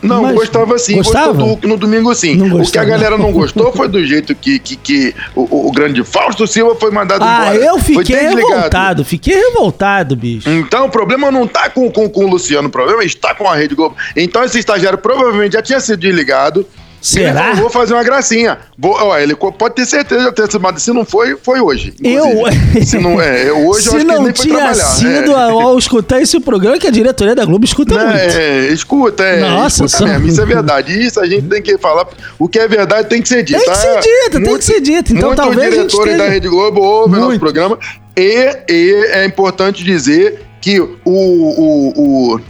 Não, 0.03 0.23
Mas- 0.23 0.35
gostava 0.35 0.79
sim, 0.79 0.97
Gostava? 0.97 1.27
gostou 1.29 1.45
do 1.45 1.51
Hulk 1.51 1.67
no 1.67 1.77
domingo 1.77 2.15
sim. 2.15 2.41
O 2.53 2.71
que 2.71 2.79
a 2.79 2.85
galera 2.85 3.17
não 3.19 3.33
gostou 3.33 3.73
foi 3.77 3.89
do 3.89 4.05
jeito 4.05 4.35
que, 4.35 4.59
que, 4.59 4.77
que 4.77 5.15
o, 5.35 5.69
o- 5.69 5.73
grande 5.73 6.03
Fausto 6.05 6.47
Silva 6.47 6.75
foi 6.75 6.91
mandado 6.91 7.23
Ah, 7.25 7.49
embora. 7.55 7.65
eu 7.65 7.79
Foi 7.79 8.05
fiquei 8.05 8.17
revoltado. 8.29 9.05
Fiquei 9.05 9.35
revoltado, 9.35 10.15
bicho. 10.17 10.49
Então 10.51 10.87
o 10.87 10.91
problema 10.91 11.31
não 11.31 11.47
tá 11.47 11.69
com, 11.71 11.91
com, 11.91 12.09
com 12.09 12.25
o 12.25 12.29
Luciano, 12.29 12.69
o 12.69 12.71
problema 12.71 13.05
está 13.05 13.35
com 13.35 13.49
a 13.49 13.57
Rede 13.57 13.75
Globo. 13.75 13.97
Então 14.15 14.45
esse 14.45 14.59
estagiário 14.59 14.99
provavelmente 14.99 15.53
já 15.55 15.63
tinha 15.63 15.81
sido 15.81 15.99
desligado. 15.99 16.67
Será? 17.01 17.29
Ele 17.31 17.39
falou, 17.39 17.57
vou 17.57 17.71
fazer 17.71 17.95
uma 17.95 18.03
gracinha. 18.03 18.59
Vou, 18.79 18.93
ó, 18.93 19.19
ele 19.19 19.35
pode 19.37 19.75
ter 19.75 19.87
certeza 19.87 20.33
de 20.33 20.59
mas 20.59 20.83
se 20.83 20.93
não 20.93 21.05
foi, 21.05 21.37
foi 21.37 21.61
hoje. 21.61 21.95
Eu. 22.03 22.25
Se 22.85 22.99
não 22.99 23.21
é, 23.21 23.49
eu 23.49 23.67
hoje 23.67 23.87
eu 23.87 23.93
Se 23.93 23.97
acho 23.97 23.97
que 23.97 23.97
ele 23.97 24.05
não 24.05 24.23
nem 24.23 24.35
foi 24.35 24.45
tinha 24.45 24.57
trabalhar. 24.57 24.85
sido 24.85 25.33
é. 25.33 25.35
ao, 25.35 25.79
escutar 25.79 26.21
esse 26.21 26.39
programa, 26.41 26.79
que 26.79 26.87
a 26.87 26.91
diretoria 26.91 27.35
da 27.35 27.45
Globo 27.45 27.65
escuta 27.65 27.95
Não, 27.95 28.07
muito. 28.09 28.37
é, 28.37 28.67
escuta, 28.69 29.23
é. 29.25 29.41
Nossa, 29.41 29.85
escuta 29.85 30.05
só- 30.05 30.13
mesmo, 30.13 30.29
isso 30.29 30.41
é 30.41 30.47
verdade. 30.47 31.07
Isso 31.07 31.21
a 31.21 31.27
gente 31.27 31.47
tem 31.49 31.63
que 31.63 31.79
falar. 31.79 32.07
O 32.39 32.49
que 32.49 32.59
é 32.59 32.69
verdade 32.69 33.09
tem 33.09 33.23
que 33.23 33.29
ser 33.29 33.43
dito. 33.43 33.59
Tem 33.61 33.71
que 33.71 33.77
ser 33.79 34.01
dito, 34.01 34.41
tem 34.45 34.59
que 34.59 34.65
ser 34.65 34.81
dito. 34.81 35.13
Então, 35.15 35.35
talvez 35.35 35.59
a 35.61 35.65
gente 35.65 35.73
diretores 35.91 36.07
esteja- 36.13 36.19
da 36.25 36.29
Rede 36.29 36.49
Globo 36.49 36.81
ouvem 36.81 37.21
nosso 37.21 37.39
programa. 37.39 37.79
E, 38.17 38.57
e 38.69 38.95
é 39.13 39.25
importante 39.25 39.85
dizer 39.85 40.41
que 40.61 40.81
o, 40.81 40.91
o, 41.05 41.93
o, 42.35 42.41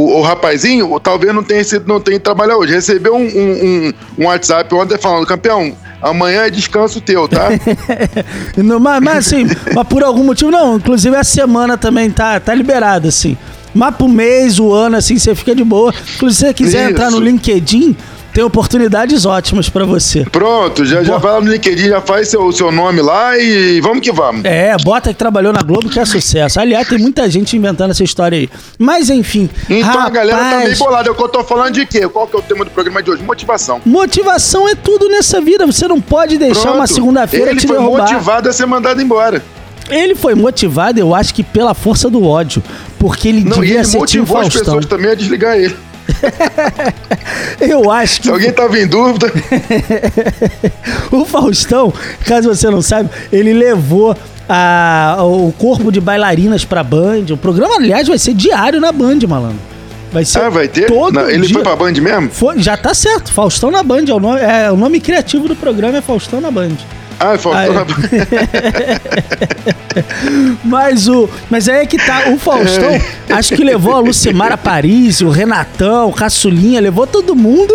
o, 0.00 0.18
o 0.18 0.22
rapazinho 0.22 0.98
talvez 1.00 1.34
não 1.34 1.42
tenha 1.42 1.62
sido, 1.62 1.86
não 1.86 2.00
tenha 2.00 2.16
ido 2.16 2.22
trabalhar 2.22 2.56
hoje. 2.56 2.72
Recebeu 2.72 3.14
um, 3.14 3.22
um, 3.22 3.64
um, 3.88 3.92
um 4.18 4.26
WhatsApp 4.26 4.74
ontem 4.74 4.96
falando, 4.98 5.26
campeão, 5.26 5.76
amanhã 6.00 6.44
é 6.44 6.50
descanso 6.50 7.00
teu, 7.00 7.28
tá? 7.28 7.48
Não, 8.56 8.80
mas, 8.80 9.02
mas 9.02 9.18
assim, 9.18 9.46
mas 9.74 9.86
por 9.86 10.02
algum 10.02 10.24
motivo, 10.24 10.50
não. 10.50 10.76
Inclusive 10.76 11.14
a 11.16 11.24
semana 11.24 11.76
também 11.76 12.10
tá, 12.10 12.38
tá 12.40 12.54
liberada, 12.54 13.08
assim. 13.08 13.36
Mas 13.74 13.94
pro 13.94 14.08
mês, 14.08 14.58
o 14.58 14.72
ano, 14.72 14.96
assim, 14.96 15.18
você 15.18 15.34
fica 15.34 15.54
de 15.54 15.62
boa. 15.62 15.94
Inclusive, 16.16 16.32
se 16.32 16.46
você 16.46 16.54
quiser 16.54 16.82
Isso. 16.82 16.90
entrar 16.90 17.10
no 17.10 17.20
LinkedIn, 17.20 17.96
tem 18.32 18.44
oportunidades 18.44 19.24
ótimas 19.26 19.68
pra 19.68 19.84
você. 19.84 20.24
Pronto, 20.30 20.84
já, 20.84 21.02
já 21.02 21.18
vai 21.18 21.32
lá 21.32 21.40
no 21.40 21.50
LinkedIn, 21.50 21.88
já 21.88 22.00
faz 22.00 22.28
seu, 22.28 22.50
seu 22.52 22.70
nome 22.70 23.00
lá 23.02 23.36
e 23.38 23.80
vamos 23.80 24.00
que 24.00 24.12
vamos. 24.12 24.44
É, 24.44 24.76
bota 24.82 25.10
que 25.12 25.18
trabalhou 25.18 25.52
na 25.52 25.62
Globo 25.62 25.88
que 25.88 25.98
é 25.98 26.04
sucesso. 26.04 26.60
Aliás, 26.60 26.88
tem 26.88 26.98
muita 26.98 27.28
gente 27.28 27.56
inventando 27.56 27.90
essa 27.90 28.04
história 28.04 28.38
aí. 28.38 28.50
Mas 28.78 29.10
enfim. 29.10 29.48
Então 29.68 30.00
a 30.00 30.08
galera 30.08 30.38
tá 30.38 30.44
meio 30.44 30.58
rapaz, 30.60 30.78
bolada. 30.78 31.08
É 31.08 31.12
o 31.12 31.16
eu 31.20 31.28
tô 31.28 31.44
falando 31.44 31.74
de 31.74 31.86
quê? 31.86 32.08
Qual 32.08 32.26
que 32.26 32.36
é 32.36 32.38
o 32.38 32.42
tema 32.42 32.64
do 32.64 32.70
programa 32.70 33.02
de 33.02 33.10
hoje? 33.10 33.22
Motivação. 33.22 33.80
Motivação 33.84 34.68
é 34.68 34.74
tudo 34.74 35.08
nessa 35.08 35.40
vida. 35.40 35.66
Você 35.66 35.86
não 35.86 36.00
pode 36.00 36.38
deixar 36.38 36.62
Pronto. 36.62 36.76
uma 36.76 36.86
segunda-feira 36.86 37.50
Ele 37.50 37.60
te 37.60 37.66
foi 37.66 37.76
derrubar. 37.76 38.02
motivado 38.02 38.48
a 38.48 38.52
ser 38.52 38.66
mandado 38.66 39.00
embora. 39.02 39.42
Ele 39.88 40.14
foi 40.14 40.34
motivado, 40.34 41.00
eu 41.00 41.14
acho 41.14 41.34
que 41.34 41.42
pela 41.42 41.74
força 41.74 42.08
do 42.08 42.24
ódio. 42.24 42.62
Porque 42.98 43.28
ele 43.28 43.44
Não, 43.44 43.58
devia 43.60 43.76
ele 43.76 43.84
ser 43.84 43.98
motivou 43.98 44.38
as 44.38 44.48
pessoas 44.48 44.86
também 44.86 45.10
a 45.10 45.14
desligar 45.14 45.56
ele. 45.56 45.76
Eu 47.60 47.90
acho 47.90 48.14
Se 48.14 48.20
que 48.22 48.30
alguém 48.30 48.52
tava 48.52 48.78
em 48.78 48.86
dúvida, 48.86 49.30
o 51.12 51.24
Faustão, 51.24 51.92
caso 52.26 52.48
você 52.48 52.70
não 52.70 52.82
saiba, 52.82 53.10
ele 53.32 53.52
levou 53.52 54.16
a- 54.48 55.18
o 55.20 55.52
corpo 55.52 55.90
de 55.92 56.00
bailarinas 56.00 56.64
pra 56.64 56.82
Band. 56.82 57.26
O 57.30 57.36
programa, 57.36 57.76
aliás, 57.76 58.08
vai 58.08 58.18
ser 58.18 58.34
diário 58.34 58.80
na 58.80 58.92
Band, 58.92 59.18
malandro. 59.28 59.58
Vai 60.12 60.24
ser 60.24 60.40
ah, 60.40 60.48
vai 60.48 60.66
ter? 60.66 60.86
todo 60.86 61.12
Não, 61.14 61.28
ele 61.30 61.46
dia. 61.46 61.54
foi 61.54 61.62
pra 61.62 61.76
Band 61.76 61.92
mesmo? 61.92 62.30
Foi- 62.30 62.58
já 62.58 62.76
tá 62.76 62.92
certo, 62.94 63.32
Faustão 63.32 63.70
na 63.70 63.82
Band. 63.82 64.04
É 64.08 64.12
o, 64.14 64.18
nome, 64.20 64.40
é, 64.40 64.70
o 64.72 64.76
nome 64.76 64.98
criativo 65.00 65.46
do 65.46 65.54
programa 65.54 65.98
é 65.98 66.00
Faustão 66.02 66.40
na 66.40 66.50
Band. 66.50 66.72
Ah, 67.20 67.36
faltou 67.36 67.60
é. 67.60 67.68
na 67.68 67.84
Band. 67.84 67.94
Mas 70.64 71.08
o. 71.08 71.28
Mas 71.50 71.68
aí 71.68 71.82
é 71.82 71.86
que 71.86 71.98
tá. 71.98 72.30
O 72.30 72.38
Faustão, 72.38 72.98
acho 73.28 73.54
que 73.54 73.62
levou 73.62 73.94
a 73.94 74.00
Lucimara 74.00 74.56
Paris, 74.56 75.20
o 75.20 75.28
Renatão, 75.28 76.08
o 76.08 76.12
Caçulinha, 76.12 76.80
levou 76.80 77.06
todo 77.06 77.36
mundo. 77.36 77.74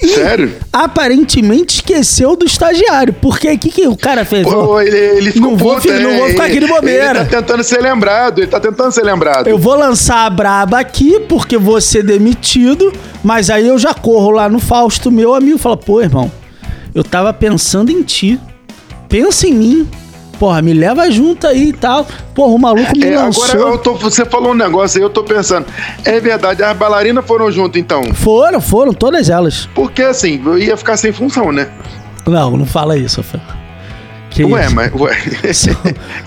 E 0.00 0.06
Sério? 0.10 0.54
aparentemente 0.72 1.74
esqueceu 1.76 2.36
do 2.36 2.46
estagiário. 2.46 3.12
Porque 3.14 3.50
o 3.52 3.58
que, 3.58 3.68
que 3.68 3.88
o 3.88 3.96
cara 3.96 4.24
fez? 4.24 4.46
Pô, 4.46 4.80
ele, 4.80 4.96
ele 4.96 5.32
ficou 5.32 5.50
Não 5.50 5.56
vou 5.56 5.74
puto, 5.74 5.88
fi- 5.88 5.98
não 6.00 6.10
é, 6.10 6.18
vou 6.18 6.28
ficar 6.28 6.44
aqui 6.44 6.60
de 6.60 6.66
bobeira. 6.68 7.18
Ele 7.20 7.28
tá 7.28 7.40
tentando 7.40 7.64
ser 7.64 7.82
lembrado, 7.82 8.38
ele 8.38 8.46
tá 8.46 8.60
tentando 8.60 8.92
ser 8.92 9.02
lembrado. 9.02 9.48
Eu 9.48 9.58
vou 9.58 9.74
lançar 9.76 10.24
a 10.24 10.30
braba 10.30 10.78
aqui 10.78 11.18
porque 11.28 11.58
vou 11.58 11.80
ser 11.80 12.04
demitido, 12.04 12.92
mas 13.24 13.50
aí 13.50 13.66
eu 13.66 13.76
já 13.76 13.92
corro 13.92 14.30
lá 14.30 14.48
no 14.48 14.60
Fausto, 14.60 15.10
meu 15.10 15.34
amigo, 15.34 15.56
e 15.56 15.60
falo, 15.60 15.76
pô, 15.76 16.00
irmão, 16.00 16.30
eu 16.94 17.02
tava 17.02 17.32
pensando 17.32 17.90
em 17.90 18.00
ti. 18.04 18.38
Pensa 19.08 19.46
em 19.46 19.54
mim. 19.54 19.88
Porra, 20.38 20.62
me 20.62 20.72
leva 20.72 21.10
junto 21.10 21.46
aí 21.48 21.70
e 21.70 21.72
tal. 21.72 22.06
Porra, 22.32 22.52
o 22.54 22.58
maluco 22.58 22.96
me 22.96 23.04
É, 23.04 23.16
lançou. 23.16 23.44
agora 23.44 23.58
eu 23.72 23.78
tô, 23.78 23.94
você 23.94 24.24
falou 24.24 24.52
um 24.52 24.54
negócio 24.54 24.98
aí, 24.98 25.04
eu 25.04 25.10
tô 25.10 25.24
pensando. 25.24 25.66
É 26.04 26.20
verdade, 26.20 26.62
as 26.62 26.76
bailarinas 26.76 27.26
foram 27.26 27.50
junto 27.50 27.76
então. 27.76 28.04
Foram, 28.14 28.60
foram, 28.60 28.92
todas 28.92 29.28
elas. 29.28 29.68
Porque 29.74 30.02
assim, 30.02 30.40
eu 30.46 30.56
ia 30.56 30.76
ficar 30.76 30.96
sem 30.96 31.12
função, 31.12 31.50
né? 31.50 31.68
Não, 32.24 32.56
não 32.56 32.66
fala 32.66 32.96
isso, 32.96 33.20
Rafael. 33.20 33.57
Que 34.38 34.44
Ué, 34.44 34.66
isso? 34.66 34.74
mas. 34.74 34.92
Ué. 34.94 35.52
São, 35.52 35.74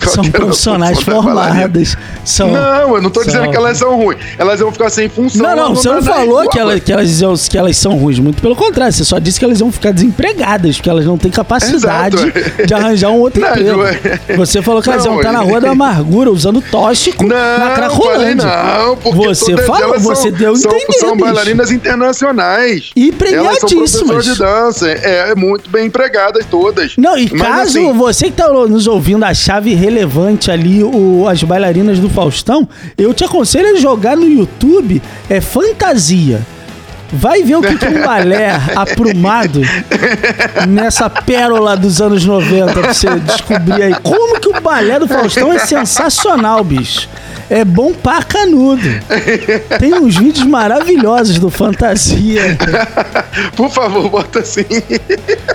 são 0.14 0.24
profissionais 0.30 1.00
formadas. 1.00 1.96
São, 2.24 2.50
Não, 2.52 2.96
eu 2.96 3.02
não 3.02 3.10
tô 3.10 3.22
são- 3.24 3.32
dizendo 3.32 3.50
que 3.50 3.56
elas 3.56 3.78
são 3.78 3.96
ruins. 3.96 4.18
Elas 4.38 4.60
vão 4.60 4.70
ficar 4.70 4.90
sem 4.90 5.08
função. 5.08 5.42
Não, 5.46 5.56
não, 5.56 5.68
lá 5.70 5.74
você 5.74 5.88
não 5.88 5.94
na- 5.96 6.00
na 6.02 6.12
falou 6.14 6.48
que, 6.48 6.58
ela- 6.58 6.78
que 6.78 6.92
elas, 6.92 7.48
que 7.48 7.56
elas 7.58 7.76
são 7.76 7.96
ruins, 7.96 8.18
muito 8.18 8.42
pelo 8.42 8.54
contrário, 8.54 8.92
você 8.92 9.02
só 9.04 9.18
disse 9.18 9.38
que 9.38 9.44
elas 9.44 9.58
vão 9.60 9.72
ficar 9.72 9.92
desempregadas, 9.92 10.76
porque 10.76 10.90
elas 10.90 11.06
não 11.06 11.16
têm 11.16 11.30
capacidade 11.30 12.16
Exato. 12.16 12.66
de 12.66 12.74
arranjar 12.74 13.10
um 13.10 13.18
outro 13.18 13.40
Não, 13.40 13.48
emprego. 13.48 13.80
ué. 13.80 14.00
Você 14.36 14.60
falou 14.60 14.82
que 14.82 14.90
elas 14.90 15.04
Não, 15.04 15.12
iam 15.12 15.20
estar 15.20 15.32
na 15.32 15.40
ué. 15.40 15.46
rua 15.50 15.60
da 15.60 15.70
amargura, 15.70 16.30
usando 16.30 16.60
tóxico 16.60 17.24
Não, 17.24 17.34
na 17.58 17.70
Cracolândia. 17.74 18.44
não, 18.46 18.96
porque 18.96 19.18
Você 19.26 19.56
falou, 19.56 19.98
você 19.98 20.30
são, 20.30 20.38
deu 20.38 20.54
são, 20.56 20.70
entender, 20.72 20.92
são 20.98 21.16
bailarinas 21.16 21.70
internacionais. 21.70 22.90
E 22.94 23.08
Elas 23.32 23.58
são 23.58 23.68
premiadíssimas. 23.68 24.24
de 24.24 24.34
dança. 24.38 24.88
É, 24.90 25.30
é 25.30 25.34
muito 25.34 25.70
bem 25.70 25.86
empregadas 25.86 26.44
todas. 26.50 26.94
Não, 26.96 27.16
e 27.16 27.28
Mas, 27.32 27.40
caso 27.42 27.78
assim, 27.78 27.92
você 28.02 28.26
que 28.26 28.32
tá 28.32 28.48
nos 28.48 28.86
ouvindo 28.88 29.24
a 29.24 29.32
chave 29.32 29.74
relevante 29.74 30.50
ali, 30.50 30.82
o, 30.82 31.26
as 31.28 31.42
bailarinas 31.42 32.00
do 32.00 32.10
Faustão, 32.10 32.68
eu 32.98 33.14
te 33.14 33.24
aconselho 33.24 33.76
a 33.76 33.78
jogar 33.78 34.16
no 34.16 34.28
YouTube, 34.28 35.00
é 35.30 35.40
fantasia. 35.40 36.40
Vai 37.12 37.42
ver 37.42 37.56
o 37.56 37.62
que, 37.62 37.76
que 37.76 37.86
um 37.86 38.02
balé 38.02 38.58
aprumado 38.74 39.60
nessa 40.66 41.08
pérola 41.08 41.76
dos 41.76 42.00
anos 42.00 42.24
90 42.24 42.72
pra 42.72 42.92
você 42.92 43.08
descobrir 43.20 43.82
aí. 43.82 43.94
Como 44.02 44.40
que 44.40 44.48
o 44.48 44.60
balé 44.60 44.98
do 44.98 45.06
Faustão 45.06 45.52
é 45.52 45.58
sensacional, 45.60 46.64
bicho. 46.64 47.08
É 47.54 47.66
bom 47.66 47.92
pra 47.92 48.22
canudo. 48.22 48.80
Tem 49.78 49.92
uns 49.92 50.16
vídeos 50.16 50.46
maravilhosos 50.46 51.38
do 51.38 51.50
Fantasia. 51.50 52.56
Por 53.54 53.68
favor, 53.70 54.08
bota 54.08 54.38
assim. 54.38 54.64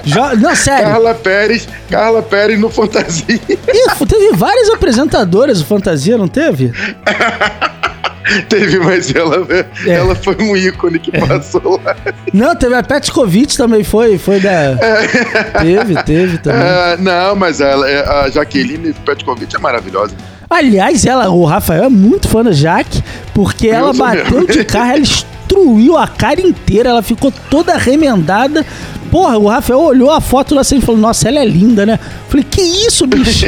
Jo- 0.04 0.36
Não, 0.40 0.56
sério. 0.56 0.86
Carla 0.92 1.16
Pérez, 1.16 1.68
Carla 1.90 2.22
Pérez 2.22 2.60
no 2.60 2.70
Fantasia. 2.70 3.26
Ih, 3.50 4.06
teve 4.08 4.32
várias 4.36 4.70
apresentadoras 4.70 5.60
o 5.60 5.66
Fantasia, 5.66 6.18
não 6.20 6.28
teve? 6.28 6.72
Teve, 8.50 8.78
mas 8.80 9.16
ela, 9.16 9.48
É. 9.86 9.90
ela 9.90 10.14
foi 10.14 10.36
um 10.42 10.56
ícone 10.56 11.00
que 11.00 11.12
passou 11.18 11.80
lá. 11.84 11.96
Não, 12.34 12.54
teve 12.58 12.76
a 12.76 12.84
Petkovic 12.84 13.56
também, 13.56 13.86
foi, 13.86 14.18
foi 14.18 14.42
da... 14.42 14.76
Teve, 15.62 16.04
teve 16.04 16.38
também. 16.40 16.60
Ah, 16.62 16.98
não, 17.00 17.36
mas 17.38 17.62
ela, 17.62 17.88
a 18.26 18.30
Jaqueline 18.30 18.92
Petkovic 19.06 19.56
é 19.56 19.60
maravilhosa. 19.60 20.14
Aliás, 20.50 21.06
ela, 21.06 21.30
o 21.30 21.44
Rafael 21.44 21.86
é 21.86 21.90
muito 21.90 22.28
fã 22.28 22.44
da 22.44 22.52
Jaque, 22.52 23.04
porque 23.34 23.68
ela 23.68 23.94
bateu 23.94 24.48
de 24.48 24.64
carro, 24.64 24.92
ela 24.92 25.00
destruiu 25.48 25.98
a 25.98 26.08
cara 26.08 26.42
inteira, 26.42 26.90
ela 26.90 27.02
ficou 27.02 27.32
toda 27.50 27.78
remendada. 27.78 28.66
Porra, 29.10 29.38
o 29.38 29.48
Rafael 29.48 29.80
olhou 29.80 30.12
a 30.12 30.22
foto 30.22 30.56
lá 30.56 30.62
assim 30.62 30.78
e 30.78 30.82
falou: 30.82 31.00
Nossa, 31.00 31.28
ela 31.28 31.40
é 31.40 31.46
linda, 31.46 31.86
né? 31.86 32.00
Falei: 32.28 32.46
Que 32.50 32.62
isso, 32.62 33.08
bicho? 33.08 33.46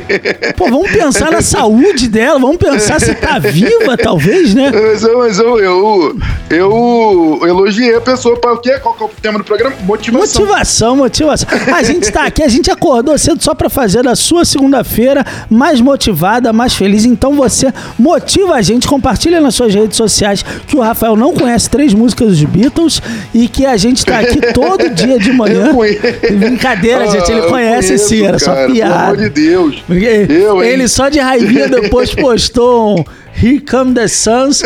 Pô, 0.56 0.64
vamos 0.68 0.90
pensar 0.90 1.30
na 1.30 1.42
saúde 1.42 2.08
dela, 2.08 2.38
vamos 2.38 2.56
pensar 2.56 3.00
se 3.00 3.14
tá 3.14 3.38
viva, 3.38 3.96
talvez, 3.96 4.54
né? 4.54 4.70
Mas, 4.72 5.02
eu, 5.02 5.18
mas 5.18 5.38
eu, 5.38 5.58
eu, 5.60 6.16
eu 6.50 7.40
elogiei 7.42 7.94
a 7.94 8.00
pessoa 8.00 8.38
para 8.38 8.52
o 8.52 8.58
quê? 8.58 8.78
Qual 8.78 8.94
que 8.94 9.02
é 9.02 9.06
o 9.06 9.10
tema 9.20 9.38
do 9.38 9.44
programa? 9.44 9.74
Motivação. 9.82 10.40
Motivação, 10.42 10.96
motivação. 10.96 11.48
A 11.74 11.82
gente 11.82 12.10
tá 12.10 12.24
aqui, 12.24 12.42
a 12.42 12.48
gente 12.48 12.70
acordou 12.70 13.16
cedo 13.18 13.42
só 13.42 13.54
pra 13.54 13.68
fazer 13.68 14.06
a 14.06 14.14
sua 14.14 14.44
segunda-feira 14.44 15.24
mais 15.50 15.80
motivada, 15.80 16.52
mais 16.52 16.74
feliz. 16.74 17.04
Então 17.04 17.34
você 17.34 17.72
motiva 17.98 18.54
a 18.54 18.62
gente, 18.62 18.86
compartilha 18.86 19.40
nas 19.40 19.54
suas 19.54 19.74
redes 19.74 19.96
sociais 19.96 20.42
que 20.66 20.76
o 20.76 20.80
Rafael 20.80 21.16
não 21.16 21.32
conhece 21.34 21.68
três 21.68 21.92
músicas 21.92 22.28
dos 22.28 22.44
Beatles 22.44 23.02
e 23.32 23.48
que 23.48 23.66
a 23.66 23.76
gente 23.76 24.04
tá 24.04 24.20
aqui 24.20 24.40
todo 24.52 24.93
dia 24.94 25.18
de 25.18 25.32
manhã. 25.32 25.66
Eu 25.68 25.74
conheço. 25.74 26.00
Brincadeira, 26.32 27.06
gente, 27.10 27.30
ele 27.30 27.40
Ah, 27.40 27.48
conhece 27.48 27.88
conheço, 27.88 28.08
sim, 28.08 28.24
era 28.24 28.38
só 28.38 28.46
cara, 28.52 28.60
Pelo 28.62 28.74
piada. 28.74 28.94
amor 29.04 29.16
de 29.16 29.28
Deus. 29.28 29.82
Eu, 30.28 30.62
ele 30.62 30.88
só 30.88 31.08
de 31.08 31.18
raivinha 31.18 31.68
depois 31.68 32.12
postou 32.16 33.00
um 33.00 33.04
Here 33.36 33.60
Come 33.60 33.92
the 33.94 34.06
Suns 34.06 34.62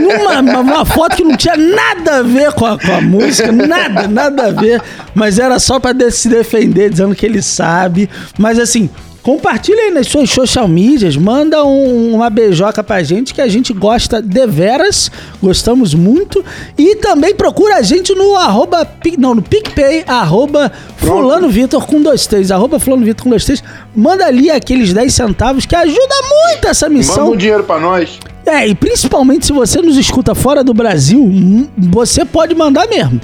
numa 0.00 0.60
uma, 0.62 0.84
foto 0.86 1.16
que 1.16 1.22
não 1.24 1.36
tinha 1.36 1.56
nada 1.56 2.16
a 2.18 2.22
ver 2.22 2.50
com 2.52 2.64
a, 2.64 2.78
com 2.78 2.92
a 2.92 3.00
música, 3.00 3.52
nada, 3.52 4.08
nada 4.08 4.46
a 4.46 4.50
ver, 4.52 4.80
mas 5.14 5.38
era 5.38 5.58
só 5.58 5.78
pra 5.78 5.92
de- 5.92 6.10
se 6.10 6.28
defender, 6.28 6.88
dizendo 6.90 7.14
que 7.14 7.26
ele 7.26 7.42
sabe. 7.42 8.08
Mas 8.38 8.58
assim, 8.58 8.88
compartilha 9.26 9.82
aí 9.82 9.90
nas 9.90 10.06
suas 10.06 10.30
social 10.30 10.68
medias, 10.68 11.16
manda 11.16 11.64
um- 11.64 12.14
uma 12.14 12.30
beijoca 12.30 12.80
pra 12.84 13.02
gente 13.02 13.34
que 13.34 13.40
a 13.40 13.48
gente 13.48 13.72
gosta 13.72 14.22
deveras, 14.22 15.10
gostamos 15.42 15.92
muito. 15.94 16.44
E 16.78 16.94
também 16.94 17.34
procura 17.34 17.74
a 17.78 17.82
gente 17.82 18.14
no 18.14 18.36
arroba, 18.36 18.86
não, 19.18 19.34
no 19.34 19.42
PicPay, 19.42 20.04
arroba 20.06 20.70
fulano 20.96 21.48
Vitor 21.48 21.84
com 21.84 22.00
dois 22.00 22.24
três, 22.24 22.52
arroba 22.52 22.78
fulano 22.78 23.04
Vitor 23.04 23.24
com 23.24 23.30
dois 23.30 23.44
três. 23.44 23.64
Manda 23.92 24.24
ali 24.24 24.48
aqueles 24.48 24.92
10 24.92 25.12
centavos 25.12 25.66
que 25.66 25.74
ajuda 25.74 26.14
muito 26.54 26.68
essa 26.68 26.86
Manda 26.86 26.98
missão. 26.98 27.32
um 27.32 27.36
dinheiro 27.36 27.64
para 27.64 27.80
nós. 27.80 28.20
É, 28.46 28.68
e 28.68 28.76
principalmente 28.76 29.44
se 29.46 29.52
você 29.52 29.82
nos 29.82 29.96
escuta 29.96 30.36
fora 30.36 30.62
do 30.62 30.72
Brasil, 30.72 31.20
hum, 31.20 31.66
você 31.76 32.24
pode 32.24 32.54
mandar 32.54 32.86
mesmo. 32.86 33.20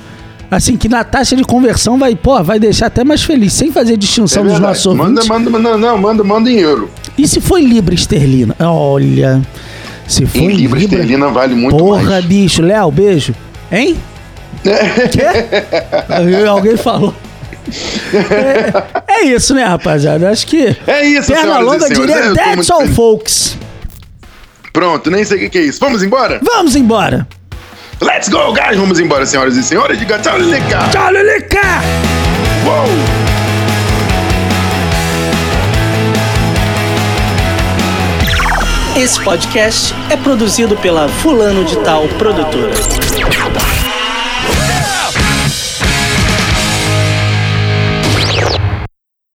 Assim, 0.55 0.77
que 0.77 0.87
na 0.87 1.03
taxa 1.03 1.35
de 1.35 1.43
conversão 1.45 1.99
vai, 1.99 2.15
pô, 2.15 2.43
vai 2.43 2.59
deixar 2.61 2.87
até 2.87 3.03
mais 3.03 3.23
feliz, 3.23 3.55
sem 3.55 3.73
fazer 3.73 3.97
distinção 3.97 4.45
É 4.45 4.49
dos 4.51 4.61
nossos 4.61 4.95
manda, 4.95 5.03
ouvintes. 5.23 5.29
manda, 5.29 5.51
manda, 5.51 5.79
não, 5.79 5.97
manda, 5.99 6.23
manda 6.23 6.51
em 6.51 6.59
euro. 6.59 6.91
E 7.17 7.27
se 7.27 7.41
foi 7.41 7.63
Libra 7.63 7.95
esterlina? 7.95 8.55
Olha, 8.61 9.41
se 10.07 10.27
foi 10.27 10.43
Em 10.43 10.49
libra 10.53 10.79
Libra... 10.79 10.97
esterlina 10.99 11.29
vale 11.29 11.55
muito 11.55 11.75
Porra, 11.77 12.03
mais. 12.03 12.25
bicho, 12.27 12.61
Léo, 12.61 12.91
beijo. 12.91 13.35
Hein? 13.71 13.97
Quê? 15.11 16.47
Alguém 16.47 16.77
falou. 16.77 17.15
É, 19.09 19.13
é 19.21 19.25
isso, 19.25 19.55
né, 19.55 19.65
rapaziada? 19.65 20.29
Acho 20.31 20.47
que. 20.47 20.77
É 20.87 21.07
isso, 21.07 21.33
Perna 21.33 21.59
longa 21.61 21.89
diria 21.89 22.15
É, 22.17 22.35
That's 22.35 22.71
all, 22.71 22.87
folks. 22.89 23.57
Pronto, 24.73 25.11
nem 25.11 25.25
sei 25.25 25.47
o 25.47 25.51
que 25.51 25.59
é 25.59 25.63
isso. 25.63 25.79
Vamos 25.81 26.03
embora? 26.03 26.41
Vamos 26.43 26.77
embora. 26.77 27.27
Let's 28.03 28.29
go, 28.29 28.53
guys! 28.53 28.77
Vamos 28.77 28.99
embora, 28.99 29.25
senhoras 29.25 29.57
e 29.57 29.63
senhores. 29.63 29.97
Diga 29.97 30.19
tchau, 30.19 30.37
Lilica! 30.37 30.89
Tchau, 30.91 31.13
Lilica! 31.13 31.61
Uou! 32.67 33.33
Esse 39.01 39.23
podcast 39.23 39.95
é 40.11 40.17
produzido 40.17 40.77
pela 40.77 41.09
Fulano 41.09 41.65
de 41.65 41.77
Tal 41.79 42.09
Produtora. 42.19 42.73